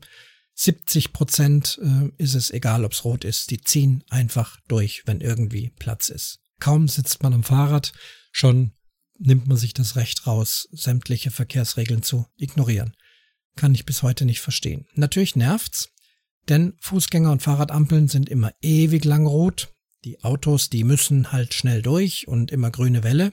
[0.54, 3.50] 70 Prozent äh, ist es egal, ob's rot ist.
[3.50, 6.40] Die ziehen einfach durch, wenn irgendwie Platz ist.
[6.58, 7.92] Kaum sitzt man am Fahrrad,
[8.32, 8.72] schon
[9.18, 12.94] nimmt man sich das Recht raus, sämtliche Verkehrsregeln zu ignorieren.
[13.56, 14.86] Kann ich bis heute nicht verstehen.
[14.94, 15.90] Natürlich nervt's,
[16.48, 19.72] denn Fußgänger und Fahrradampeln sind immer ewig lang rot.
[20.04, 23.32] Die Autos, die müssen halt schnell durch und immer grüne Welle,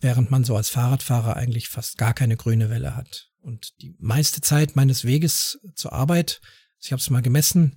[0.00, 3.30] während man so als Fahrradfahrer eigentlich fast gar keine grüne Welle hat.
[3.40, 6.40] Und die meiste Zeit meines Weges zur Arbeit,
[6.80, 7.74] ich habe es mal gemessen,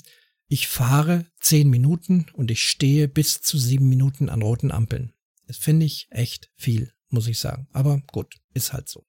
[0.47, 5.13] ich fahre zehn Minuten und ich stehe bis zu sieben Minuten an roten Ampeln.
[5.45, 7.67] Das finde ich echt viel, muss ich sagen.
[7.71, 9.05] Aber gut, ist halt so.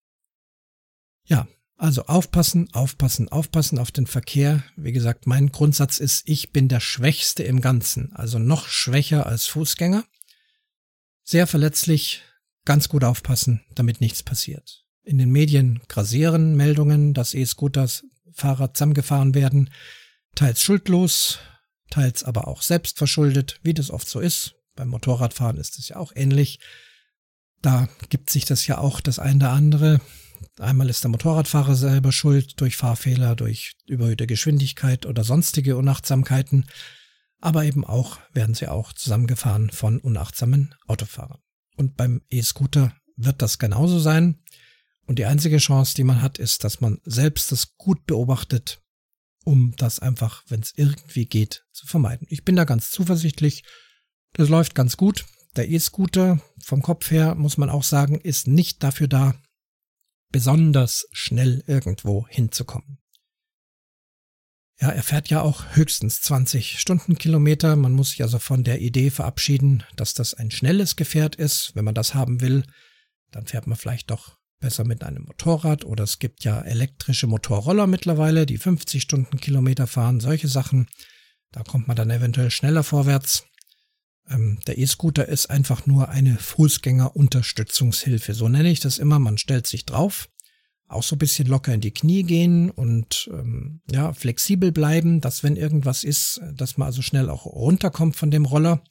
[1.25, 4.63] Ja, also aufpassen, aufpassen, aufpassen auf den Verkehr.
[4.77, 9.47] Wie gesagt, mein Grundsatz ist, ich bin der Schwächste im Ganzen, also noch schwächer als
[9.47, 10.05] Fußgänger.
[11.25, 12.23] Sehr verletzlich,
[12.65, 14.85] ganz gut aufpassen, damit nichts passiert.
[15.03, 19.71] In den Medien grasieren Meldungen, dass E-Scooters Fahrer zusammengefahren werden,
[20.35, 21.39] teils schuldlos,
[21.91, 24.55] teils aber auch selbst verschuldet, wie das oft so ist.
[24.77, 26.61] Beim Motorradfahren ist es ja auch ähnlich.
[27.61, 30.01] Da gibt sich das ja auch das eine oder andere.
[30.59, 36.67] Einmal ist der Motorradfahrer selber schuld durch Fahrfehler, durch überhöhte Geschwindigkeit oder sonstige Unachtsamkeiten.
[37.41, 41.41] Aber eben auch werden sie auch zusammengefahren von unachtsamen Autofahrern.
[41.81, 44.43] Und beim E-Scooter wird das genauso sein.
[45.07, 48.83] Und die einzige Chance, die man hat, ist, dass man selbst das gut beobachtet,
[49.47, 52.27] um das einfach, wenn es irgendwie geht, zu vermeiden.
[52.29, 53.65] Ich bin da ganz zuversichtlich.
[54.35, 55.25] Das läuft ganz gut.
[55.57, 59.41] Der E-Scooter vom Kopf her, muss man auch sagen, ist nicht dafür da,
[60.31, 63.00] besonders schnell irgendwo hinzukommen.
[64.81, 67.77] Ja, er fährt ja auch höchstens 20 Stundenkilometer.
[67.77, 71.73] Man muss sich also von der Idee verabschieden, dass das ein schnelles Gefährt ist.
[71.75, 72.65] Wenn man das haben will,
[73.31, 77.87] dann fährt man vielleicht doch besser mit einem Motorrad oder es gibt ja elektrische Motorroller
[77.87, 80.89] mittlerweile, die 50 Stundenkilometer fahren, solche Sachen.
[81.53, 83.45] Da kommt man dann eventuell schneller vorwärts.
[84.31, 88.33] Ähm, der E-Scooter ist einfach nur eine Fußgängerunterstützungshilfe.
[88.33, 89.19] So nenne ich das immer.
[89.19, 90.31] Man stellt sich drauf,
[90.91, 95.43] auch so ein bisschen locker in die Knie gehen und ähm, ja, flexibel bleiben, dass
[95.43, 98.83] wenn irgendwas ist, dass man also schnell auch runterkommt von dem Roller.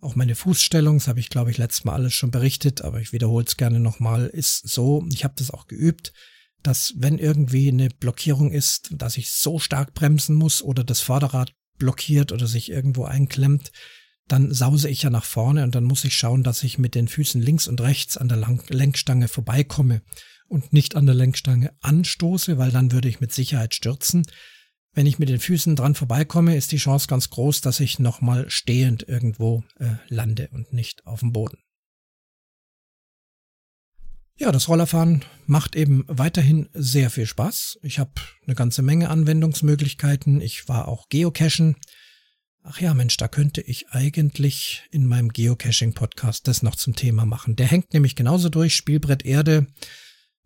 [0.00, 3.12] Auch meine Fußstellung, das habe ich glaube ich letztes Mal alles schon berichtet, aber ich
[3.12, 6.12] wiederhole es gerne nochmal, ist so, ich habe das auch geübt,
[6.62, 11.52] dass wenn irgendwie eine Blockierung ist, dass ich so stark bremsen muss oder das Vorderrad
[11.78, 13.72] blockiert oder sich irgendwo einklemmt,
[14.26, 17.08] dann sause ich ja nach vorne und dann muss ich schauen, dass ich mit den
[17.08, 20.02] Füßen links und rechts an der Lenkstange vorbeikomme
[20.48, 24.26] und nicht an der Lenkstange anstoße, weil dann würde ich mit Sicherheit stürzen.
[24.92, 28.48] Wenn ich mit den Füßen dran vorbeikomme, ist die Chance ganz groß, dass ich nochmal
[28.48, 31.58] stehend irgendwo äh, lande und nicht auf dem Boden.
[34.38, 37.78] Ja, das Rollerfahren macht eben weiterhin sehr viel Spaß.
[37.82, 38.12] Ich habe
[38.46, 40.42] eine ganze Menge Anwendungsmöglichkeiten.
[40.42, 41.76] Ich war auch Geocachen.
[42.62, 47.56] Ach ja, Mensch, da könnte ich eigentlich in meinem Geocaching-Podcast das noch zum Thema machen.
[47.56, 48.74] Der hängt nämlich genauso durch.
[48.74, 49.68] Spielbrett Erde,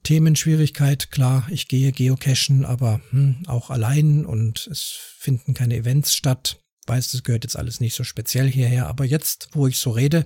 [0.02, 6.60] Themenschwierigkeit, klar, ich gehe geocachen, aber hm, auch allein und es finden keine Events statt.
[6.86, 10.24] Weiß, das gehört jetzt alles nicht so speziell hierher, aber jetzt, wo ich so rede,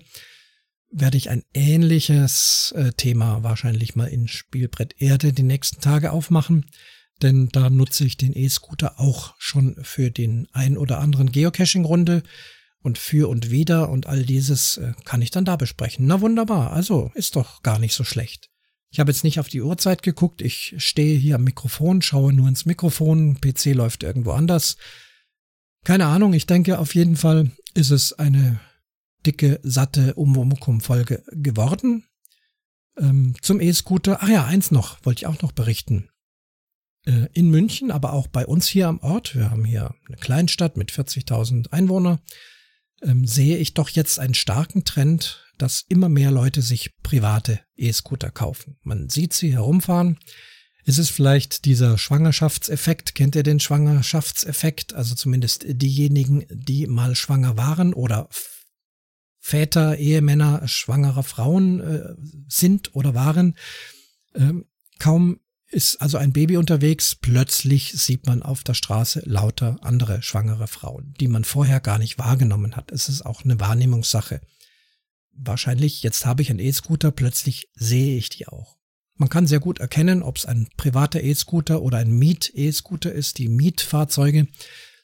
[0.90, 6.66] werde ich ein ähnliches äh, Thema wahrscheinlich mal in Spielbrett Erde die nächsten Tage aufmachen
[7.22, 12.22] denn da nutze ich den E-Scooter auch schon für den ein oder anderen Geocaching-Runde
[12.80, 16.06] und für und wieder und all dieses äh, kann ich dann da besprechen.
[16.06, 18.50] Na wunderbar, also ist doch gar nicht so schlecht.
[18.94, 22.46] Ich habe jetzt nicht auf die Uhrzeit geguckt, ich stehe hier am Mikrofon, schaue nur
[22.46, 24.76] ins Mikrofon, PC läuft irgendwo anders.
[25.82, 28.60] Keine Ahnung, ich denke auf jeden Fall ist es eine
[29.26, 32.04] dicke, satte Umwomukum-Folge geworden.
[32.96, 36.08] Ähm, zum E-Scooter, ach ja, eins noch, wollte ich auch noch berichten.
[37.04, 40.76] Äh, in München, aber auch bei uns hier am Ort, wir haben hier eine Kleinstadt
[40.76, 42.20] mit 40.000 Einwohnern,
[43.04, 48.30] ähm, sehe ich doch jetzt einen starken Trend, dass immer mehr Leute sich private E-Scooter
[48.30, 48.76] kaufen.
[48.82, 50.18] Man sieht sie herumfahren.
[50.84, 53.14] Ist es vielleicht dieser Schwangerschaftseffekt?
[53.14, 54.94] Kennt ihr den Schwangerschaftseffekt?
[54.94, 58.28] Also zumindest diejenigen, die mal schwanger waren oder
[59.38, 62.14] Väter, Ehemänner schwangerer Frauen äh,
[62.48, 63.56] sind oder waren.
[64.34, 64.66] Ähm,
[64.98, 65.40] kaum
[65.74, 71.14] ist also ein Baby unterwegs, plötzlich sieht man auf der Straße lauter andere schwangere Frauen,
[71.18, 72.92] die man vorher gar nicht wahrgenommen hat.
[72.92, 74.40] Es ist auch eine Wahrnehmungssache.
[75.32, 78.76] Wahrscheinlich, jetzt habe ich einen E-Scooter, plötzlich sehe ich die auch.
[79.16, 83.38] Man kann sehr gut erkennen, ob es ein privater E-Scooter oder ein Miet-E-Scooter ist.
[83.38, 84.46] Die Mietfahrzeuge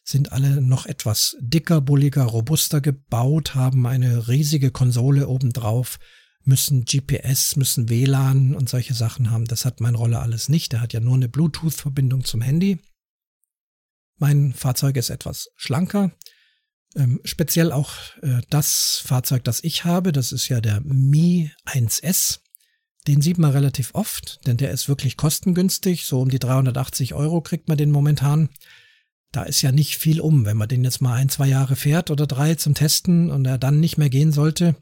[0.04, 5.98] sind alle noch etwas dicker, bulliger, robuster gebaut, haben eine riesige Konsole obendrauf
[6.44, 9.44] müssen GPS, müssen WLAN und solche Sachen haben.
[9.44, 10.72] Das hat mein Roller alles nicht.
[10.72, 12.80] Der hat ja nur eine Bluetooth-Verbindung zum Handy.
[14.18, 16.12] Mein Fahrzeug ist etwas schlanker.
[16.96, 22.40] Ähm, speziell auch äh, das Fahrzeug, das ich habe, das ist ja der Mi 1S.
[23.06, 26.04] Den sieht man relativ oft, denn der ist wirklich kostengünstig.
[26.04, 28.50] So um die 380 Euro kriegt man den momentan.
[29.32, 30.44] Da ist ja nicht viel um.
[30.44, 33.58] Wenn man den jetzt mal ein, zwei Jahre fährt oder drei zum Testen und er
[33.58, 34.74] dann nicht mehr gehen sollte,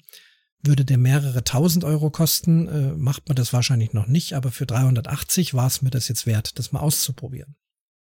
[0.63, 4.67] würde der mehrere tausend Euro kosten, äh, macht man das wahrscheinlich noch nicht, aber für
[4.67, 7.57] 380 war es mir das jetzt wert, das mal auszuprobieren.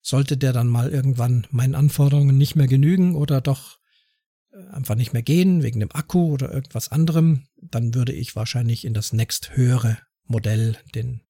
[0.03, 3.79] Sollte der dann mal irgendwann meinen Anforderungen nicht mehr genügen oder doch
[4.53, 8.85] äh, einfach nicht mehr gehen, wegen dem Akku oder irgendwas anderem, dann würde ich wahrscheinlich
[8.85, 11.23] in das nächst höhere Modell, den,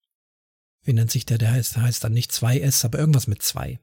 [0.82, 3.78] wie nennt sich der, der heißt, heißt dann nicht 2S, aber irgendwas mit 2,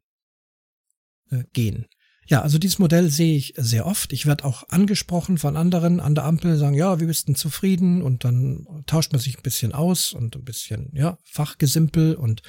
[1.30, 1.88] äh, gehen.
[2.28, 4.13] Ja, also dieses Modell sehe ich sehr oft.
[4.13, 8.01] Ich werde auch angesprochen von anderen an der Ampel, sagen, ja, wie bist denn zufrieden?
[8.01, 12.41] Und dann tauscht man sich ein bisschen aus und ein bisschen, ja, Fachgesimpel und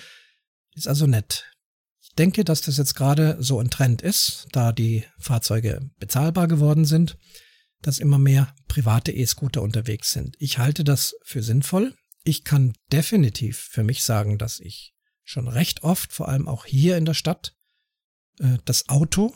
[0.75, 1.45] ist also nett.
[2.01, 6.85] Ich denke, dass das jetzt gerade so ein Trend ist, da die Fahrzeuge bezahlbar geworden
[6.85, 7.17] sind,
[7.81, 10.37] dass immer mehr private E-Scooter unterwegs sind.
[10.39, 11.95] Ich halte das für sinnvoll.
[12.25, 14.95] Ich kann definitiv für mich sagen, dass ich
[15.25, 17.55] schon recht oft, vor allem auch hier in der Stadt,
[18.39, 19.35] äh, das Auto,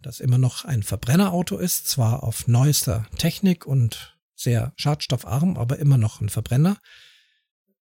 [0.00, 5.98] das immer noch ein Verbrennerauto ist, zwar auf neuester Technik und sehr schadstoffarm, aber immer
[5.98, 6.78] noch ein Verbrenner,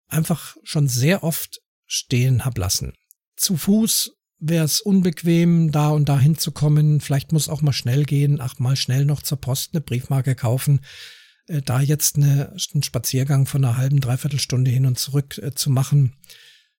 [0.08, 2.94] einfach schon sehr oft stehen hab lassen.
[3.36, 7.02] Zu Fuß wäre es unbequem, da und da hinzukommen.
[7.02, 10.82] Vielleicht muss auch mal schnell gehen, ach mal schnell noch zur Post eine Briefmarke kaufen.
[11.48, 15.54] Äh, da jetzt eine, einen Spaziergang von einer halben, dreiviertel Stunde hin und zurück äh,
[15.54, 16.16] zu machen,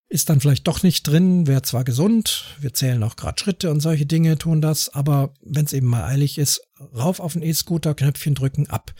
[0.09, 3.80] ist dann vielleicht doch nicht drin, wäre zwar gesund, wir zählen auch gerade Schritte und
[3.80, 6.62] solche Dinge tun das, aber wenn es eben mal eilig ist,
[6.94, 8.94] rauf auf den E-Scooter, Knöpfchen drücken, ab,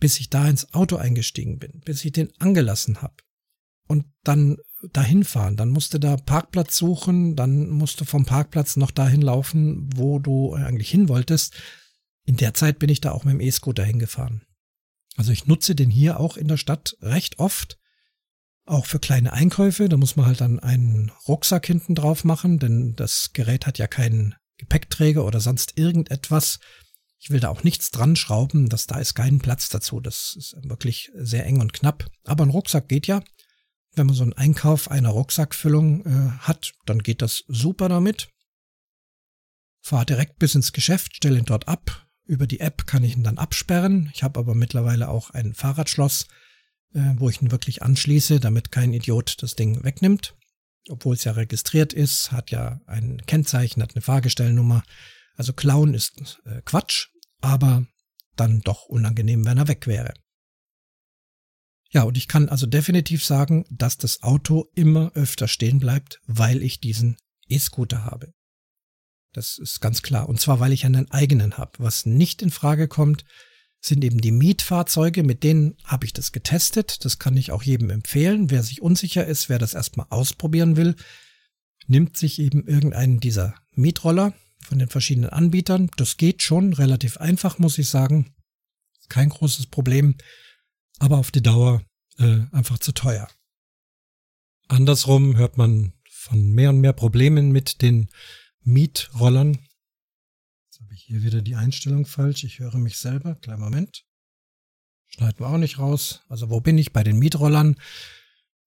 [0.00, 3.16] bis ich da ins Auto eingestiegen bin, bis ich den angelassen habe
[3.86, 4.56] und dann
[4.92, 9.22] dahin fahren, dann musst du da Parkplatz suchen, dann musst du vom Parkplatz noch dahin
[9.22, 11.54] laufen, wo du eigentlich hin wolltest.
[12.24, 14.42] In der Zeit bin ich da auch mit dem E-Scooter hingefahren.
[15.16, 17.78] Also ich nutze den hier auch in der Stadt recht oft
[18.66, 22.94] auch für kleine Einkäufe, da muss man halt dann einen Rucksack hinten drauf machen, denn
[22.96, 26.58] das Gerät hat ja keinen Gepäckträger oder sonst irgendetwas.
[27.18, 30.00] Ich will da auch nichts dran schrauben, dass da ist keinen Platz dazu.
[30.00, 32.06] Das ist wirklich sehr eng und knapp.
[32.24, 33.22] Aber ein Rucksack geht ja.
[33.94, 38.28] Wenn man so einen Einkauf einer Rucksackfüllung äh, hat, dann geht das super damit.
[39.80, 42.06] Fahr direkt bis ins Geschäft, stelle ihn dort ab.
[42.24, 44.10] Über die App kann ich ihn dann absperren.
[44.12, 46.26] Ich habe aber mittlerweile auch ein Fahrradschloss,
[46.94, 50.34] äh, wo ich ihn wirklich anschließe, damit kein Idiot das Ding wegnimmt.
[50.88, 54.82] Obwohl es ja registriert ist, hat ja ein Kennzeichen, hat eine Fahrgestellnummer.
[55.34, 57.08] Also klauen ist äh, Quatsch
[57.40, 57.86] aber
[58.36, 60.14] dann doch unangenehm, wenn er weg wäre.
[61.90, 66.62] Ja, und ich kann also definitiv sagen, dass das Auto immer öfter stehen bleibt, weil
[66.62, 67.16] ich diesen
[67.48, 68.32] E-Scooter habe.
[69.32, 70.28] Das ist ganz klar.
[70.28, 71.72] Und zwar, weil ich einen eigenen habe.
[71.78, 73.24] Was nicht in Frage kommt,
[73.80, 75.22] sind eben die Mietfahrzeuge.
[75.22, 77.04] Mit denen habe ich das getestet.
[77.04, 78.50] Das kann ich auch jedem empfehlen.
[78.50, 80.96] Wer sich unsicher ist, wer das erstmal ausprobieren will,
[81.86, 84.34] nimmt sich eben irgendeinen dieser Mietroller,
[84.66, 85.90] von den verschiedenen Anbietern.
[85.96, 88.34] Das geht schon relativ einfach, muss ich sagen.
[89.08, 90.16] Kein großes Problem,
[90.98, 91.82] aber auf die Dauer
[92.18, 93.28] äh, einfach zu teuer.
[94.68, 98.08] Andersrum hört man von mehr und mehr Problemen mit den
[98.62, 99.58] Mietrollern.
[101.08, 102.42] Hier wieder die Einstellung falsch.
[102.42, 103.36] Ich höre mich selber.
[103.36, 104.04] Kleinen Moment.
[105.06, 106.22] Schneiden wir auch nicht raus.
[106.28, 107.76] Also wo bin ich bei den Mietrollern?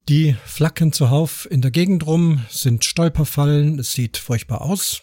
[0.07, 5.01] Die flacken zuhauf in der Gegend rum, sind Stolperfallen, es sieht furchtbar aus.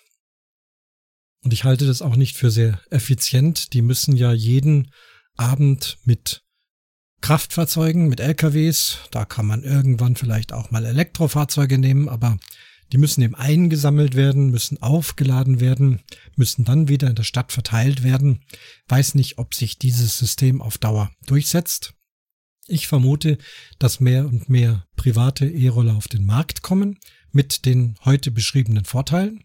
[1.45, 3.74] Und ich halte das auch nicht für sehr effizient.
[3.74, 4.91] Die müssen ja jeden
[5.37, 6.43] Abend mit
[7.20, 12.39] Kraftfahrzeugen, mit LKWs, da kann man irgendwann vielleicht auch mal Elektrofahrzeuge nehmen, aber
[12.93, 16.03] die müssen eben eingesammelt werden, müssen aufgeladen werden,
[16.37, 18.41] müssen dann wieder in der Stadt verteilt werden.
[18.89, 21.95] Weiß nicht, ob sich dieses System auf Dauer durchsetzt.
[22.68, 23.39] Ich vermute,
[23.78, 26.99] dass mehr und mehr private E-Roller auf den Markt kommen
[27.32, 29.45] mit den heute beschriebenen Vorteilen.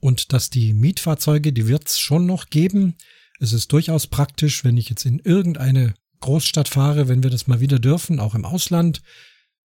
[0.00, 2.96] Und dass die Mietfahrzeuge, die wird's schon noch geben.
[3.40, 7.60] Es ist durchaus praktisch, wenn ich jetzt in irgendeine Großstadt fahre, wenn wir das mal
[7.60, 9.02] wieder dürfen, auch im Ausland.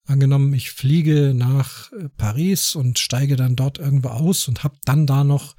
[0.05, 5.07] Angenommen, ich fliege nach äh, Paris und steige dann dort irgendwo aus und habe dann
[5.07, 5.55] da noch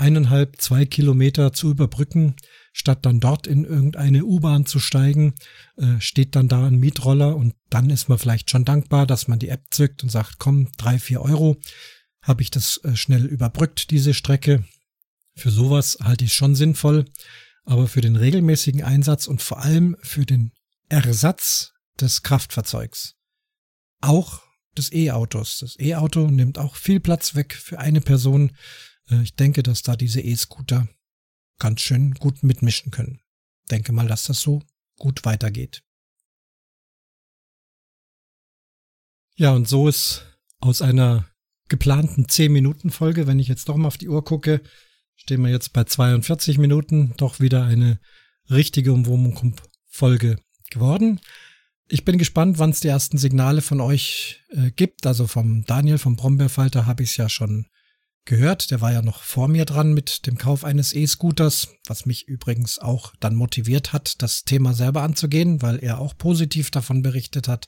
[0.00, 2.34] eineinhalb, zwei Kilometer zu überbrücken,
[2.72, 5.34] statt dann dort in irgendeine U-Bahn zu steigen,
[5.76, 9.38] äh, steht dann da ein Mietroller und dann ist man vielleicht schon dankbar, dass man
[9.38, 11.56] die App zückt und sagt, komm, drei, vier Euro
[12.22, 14.64] habe ich das äh, schnell überbrückt, diese Strecke.
[15.36, 17.04] Für sowas halte ich schon sinnvoll,
[17.64, 20.52] aber für den regelmäßigen Einsatz und vor allem für den
[20.88, 23.16] Ersatz des Kraftfahrzeugs,
[24.00, 24.42] auch
[24.76, 25.58] des E-Autos.
[25.58, 28.52] Das E-Auto nimmt auch viel Platz weg für eine Person.
[29.10, 30.88] Äh, ich denke, dass da diese E-Scooter
[31.58, 33.20] ganz schön gut mitmischen können.
[33.70, 34.62] Denke mal, dass das so
[34.98, 35.82] gut weitergeht.
[39.36, 40.26] Ja, und so ist
[40.58, 41.26] aus einer
[41.68, 43.26] geplanten 10-Minuten-Folge.
[43.26, 44.60] Wenn ich jetzt doch mal auf die Uhr gucke,
[45.16, 47.14] stehen wir jetzt bei 42 Minuten.
[47.16, 48.00] Doch wieder eine
[48.50, 50.36] richtige Umwohnung-Folge
[50.70, 51.20] geworden.
[51.92, 55.06] Ich bin gespannt, wann es die ersten Signale von euch äh, gibt.
[55.06, 57.66] Also vom Daniel vom Brombeerfalter habe ich es ja schon
[58.24, 58.70] gehört.
[58.70, 62.78] Der war ja noch vor mir dran mit dem Kauf eines E-Scooters, was mich übrigens
[62.78, 67.66] auch dann motiviert hat, das Thema selber anzugehen, weil er auch positiv davon berichtet hat.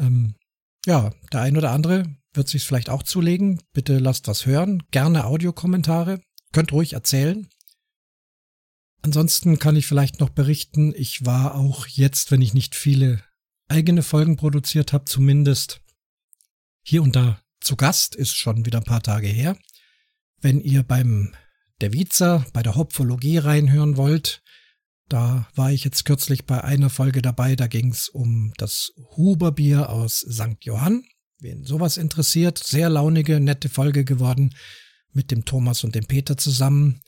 [0.00, 0.34] Ähm,
[0.84, 3.62] ja, der ein oder andere wird sich vielleicht auch zulegen.
[3.72, 4.82] Bitte lasst was hören.
[4.90, 6.20] Gerne Audiokommentare.
[6.52, 7.46] Könnt ruhig erzählen.
[9.02, 13.22] Ansonsten kann ich vielleicht noch berichten, ich war auch jetzt, wenn ich nicht viele
[13.68, 15.80] eigene Folgen produziert habe, zumindest
[16.82, 19.56] hier und da zu Gast, ist schon wieder ein paar Tage her.
[20.40, 21.34] Wenn ihr beim
[21.80, 24.42] der Vizer bei der Hopfologie reinhören wollt,
[25.08, 29.88] da war ich jetzt kürzlich bei einer Folge dabei, da ging es um das Huberbier
[29.88, 30.62] aus St.
[30.62, 31.04] Johann.
[31.40, 34.54] Wen sowas interessiert, sehr launige, nette Folge geworden
[35.12, 37.00] mit dem Thomas und dem Peter zusammen.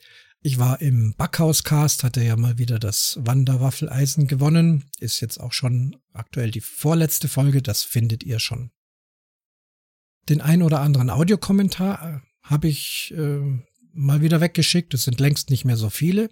[0.43, 4.85] Ich war im Backhauscast, hatte ja mal wieder das Wanderwaffeleisen gewonnen.
[4.99, 8.71] Ist jetzt auch schon aktuell die vorletzte Folge, das findet ihr schon.
[10.29, 13.39] Den ein oder anderen Audiokommentar äh, habe ich äh,
[13.93, 14.95] mal wieder weggeschickt.
[14.95, 16.31] Es sind längst nicht mehr so viele.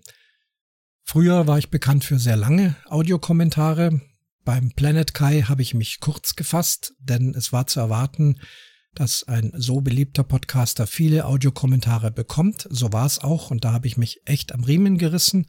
[1.03, 4.01] Früher war ich bekannt für sehr lange Audiokommentare.
[4.43, 8.39] Beim Planet Kai habe ich mich kurz gefasst, denn es war zu erwarten,
[8.99, 12.67] dass ein so beliebter Podcaster viele Audiokommentare bekommt.
[12.69, 15.47] So war es auch und da habe ich mich echt am Riemen gerissen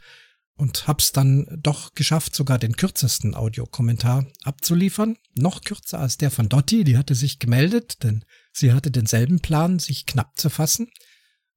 [0.55, 5.17] und hab's dann doch geschafft, sogar den kürzesten Audiokommentar abzuliefern.
[5.35, 9.81] Noch kürzer als der von Dotti, die hatte sich gemeldet, denn sie hatte denselben Plan,
[9.81, 10.89] sich knapp zu fassen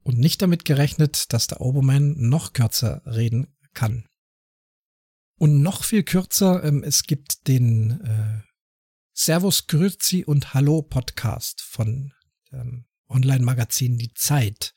[0.01, 4.07] und nicht damit gerechnet, dass der Oberman noch kürzer reden kann.
[5.37, 8.52] Und noch viel kürzer, ähm, es gibt den äh,
[9.23, 12.11] Servus Grüzi und Hallo Podcast von
[12.51, 14.73] ähm, Online-Magazin Die Zeit.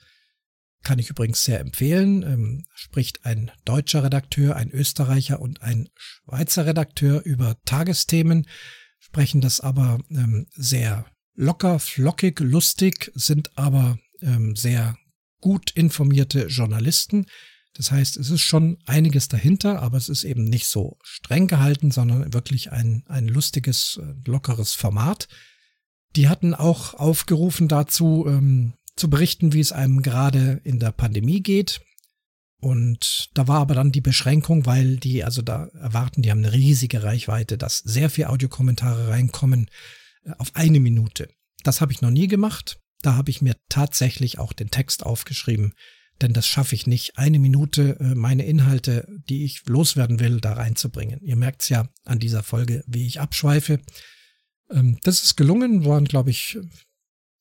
[0.85, 2.23] kann ich übrigens sehr empfehlen.
[2.23, 8.47] Ähm, spricht ein deutscher Redakteur, ein Österreicher und ein Schweizer Redakteur über Tagesthemen,
[9.01, 14.97] sprechen das aber ähm, sehr locker, flockig, lustig, sind aber ähm, sehr
[15.41, 17.27] gut informierte Journalisten.
[17.77, 21.91] Das heißt, es ist schon einiges dahinter, aber es ist eben nicht so streng gehalten,
[21.91, 25.29] sondern wirklich ein, ein lustiges, äh, lockeres Format.
[26.15, 31.43] Die hatten auch aufgerufen dazu, ähm, zu berichten, wie es einem gerade in der Pandemie
[31.43, 31.83] geht.
[32.59, 36.55] Und da war aber dann die Beschränkung, weil die, also da erwarten, die haben eine
[36.55, 39.71] riesige Reichweite, dass sehr viel Audiokommentare reinkommen
[40.25, 41.29] äh, auf eine Minute.
[41.63, 42.81] Das habe ich noch nie gemacht.
[43.03, 45.75] Da habe ich mir tatsächlich auch den Text aufgeschrieben,
[46.23, 50.55] denn das schaffe ich nicht, eine Minute äh, meine Inhalte, die ich loswerden will, da
[50.55, 51.21] reinzubringen.
[51.23, 53.81] Ihr merkt es ja an dieser Folge, wie ich abschweife.
[54.71, 56.59] Ähm, das ist gelungen, waren, glaube ich,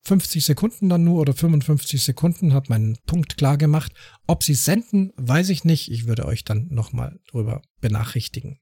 [0.04, 3.92] 50 Sekunden dann nur oder 55 Sekunden, hat meinen Punkt klar gemacht.
[4.28, 5.90] Ob sie senden, weiß ich nicht.
[5.90, 8.60] Ich würde euch dann nochmal drüber benachrichtigen.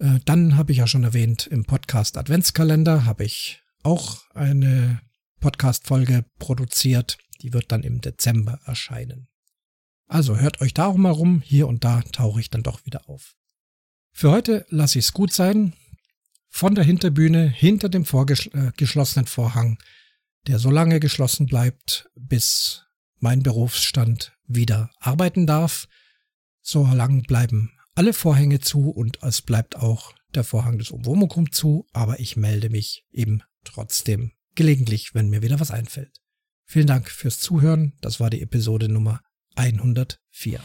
[0.00, 5.00] Äh, dann habe ich ja schon erwähnt, im Podcast Adventskalender habe ich auch eine
[5.40, 7.18] Podcast-Folge produziert.
[7.40, 9.28] Die wird dann im Dezember erscheinen.
[10.06, 11.42] Also hört euch da auch mal rum.
[11.44, 13.36] Hier und da tauche ich dann doch wieder auf.
[14.12, 15.74] Für heute lasse ich es gut sein.
[16.48, 19.78] Von der Hinterbühne hinter dem vorgeschlossenen äh, Vorhang,
[20.46, 22.86] der so lange geschlossen bleibt, bis
[23.18, 25.88] mein Berufsstand wieder arbeiten darf.
[26.62, 31.86] So lang bleiben alle Vorhänge zu und es bleibt auch der Vorhang des Umwomukum zu,
[31.92, 36.20] aber ich melde mich eben trotzdem gelegentlich, wenn mir wieder was einfällt.
[36.70, 37.94] Vielen Dank fürs Zuhören.
[38.02, 39.22] Das war die Episode Nummer
[39.56, 40.60] 104.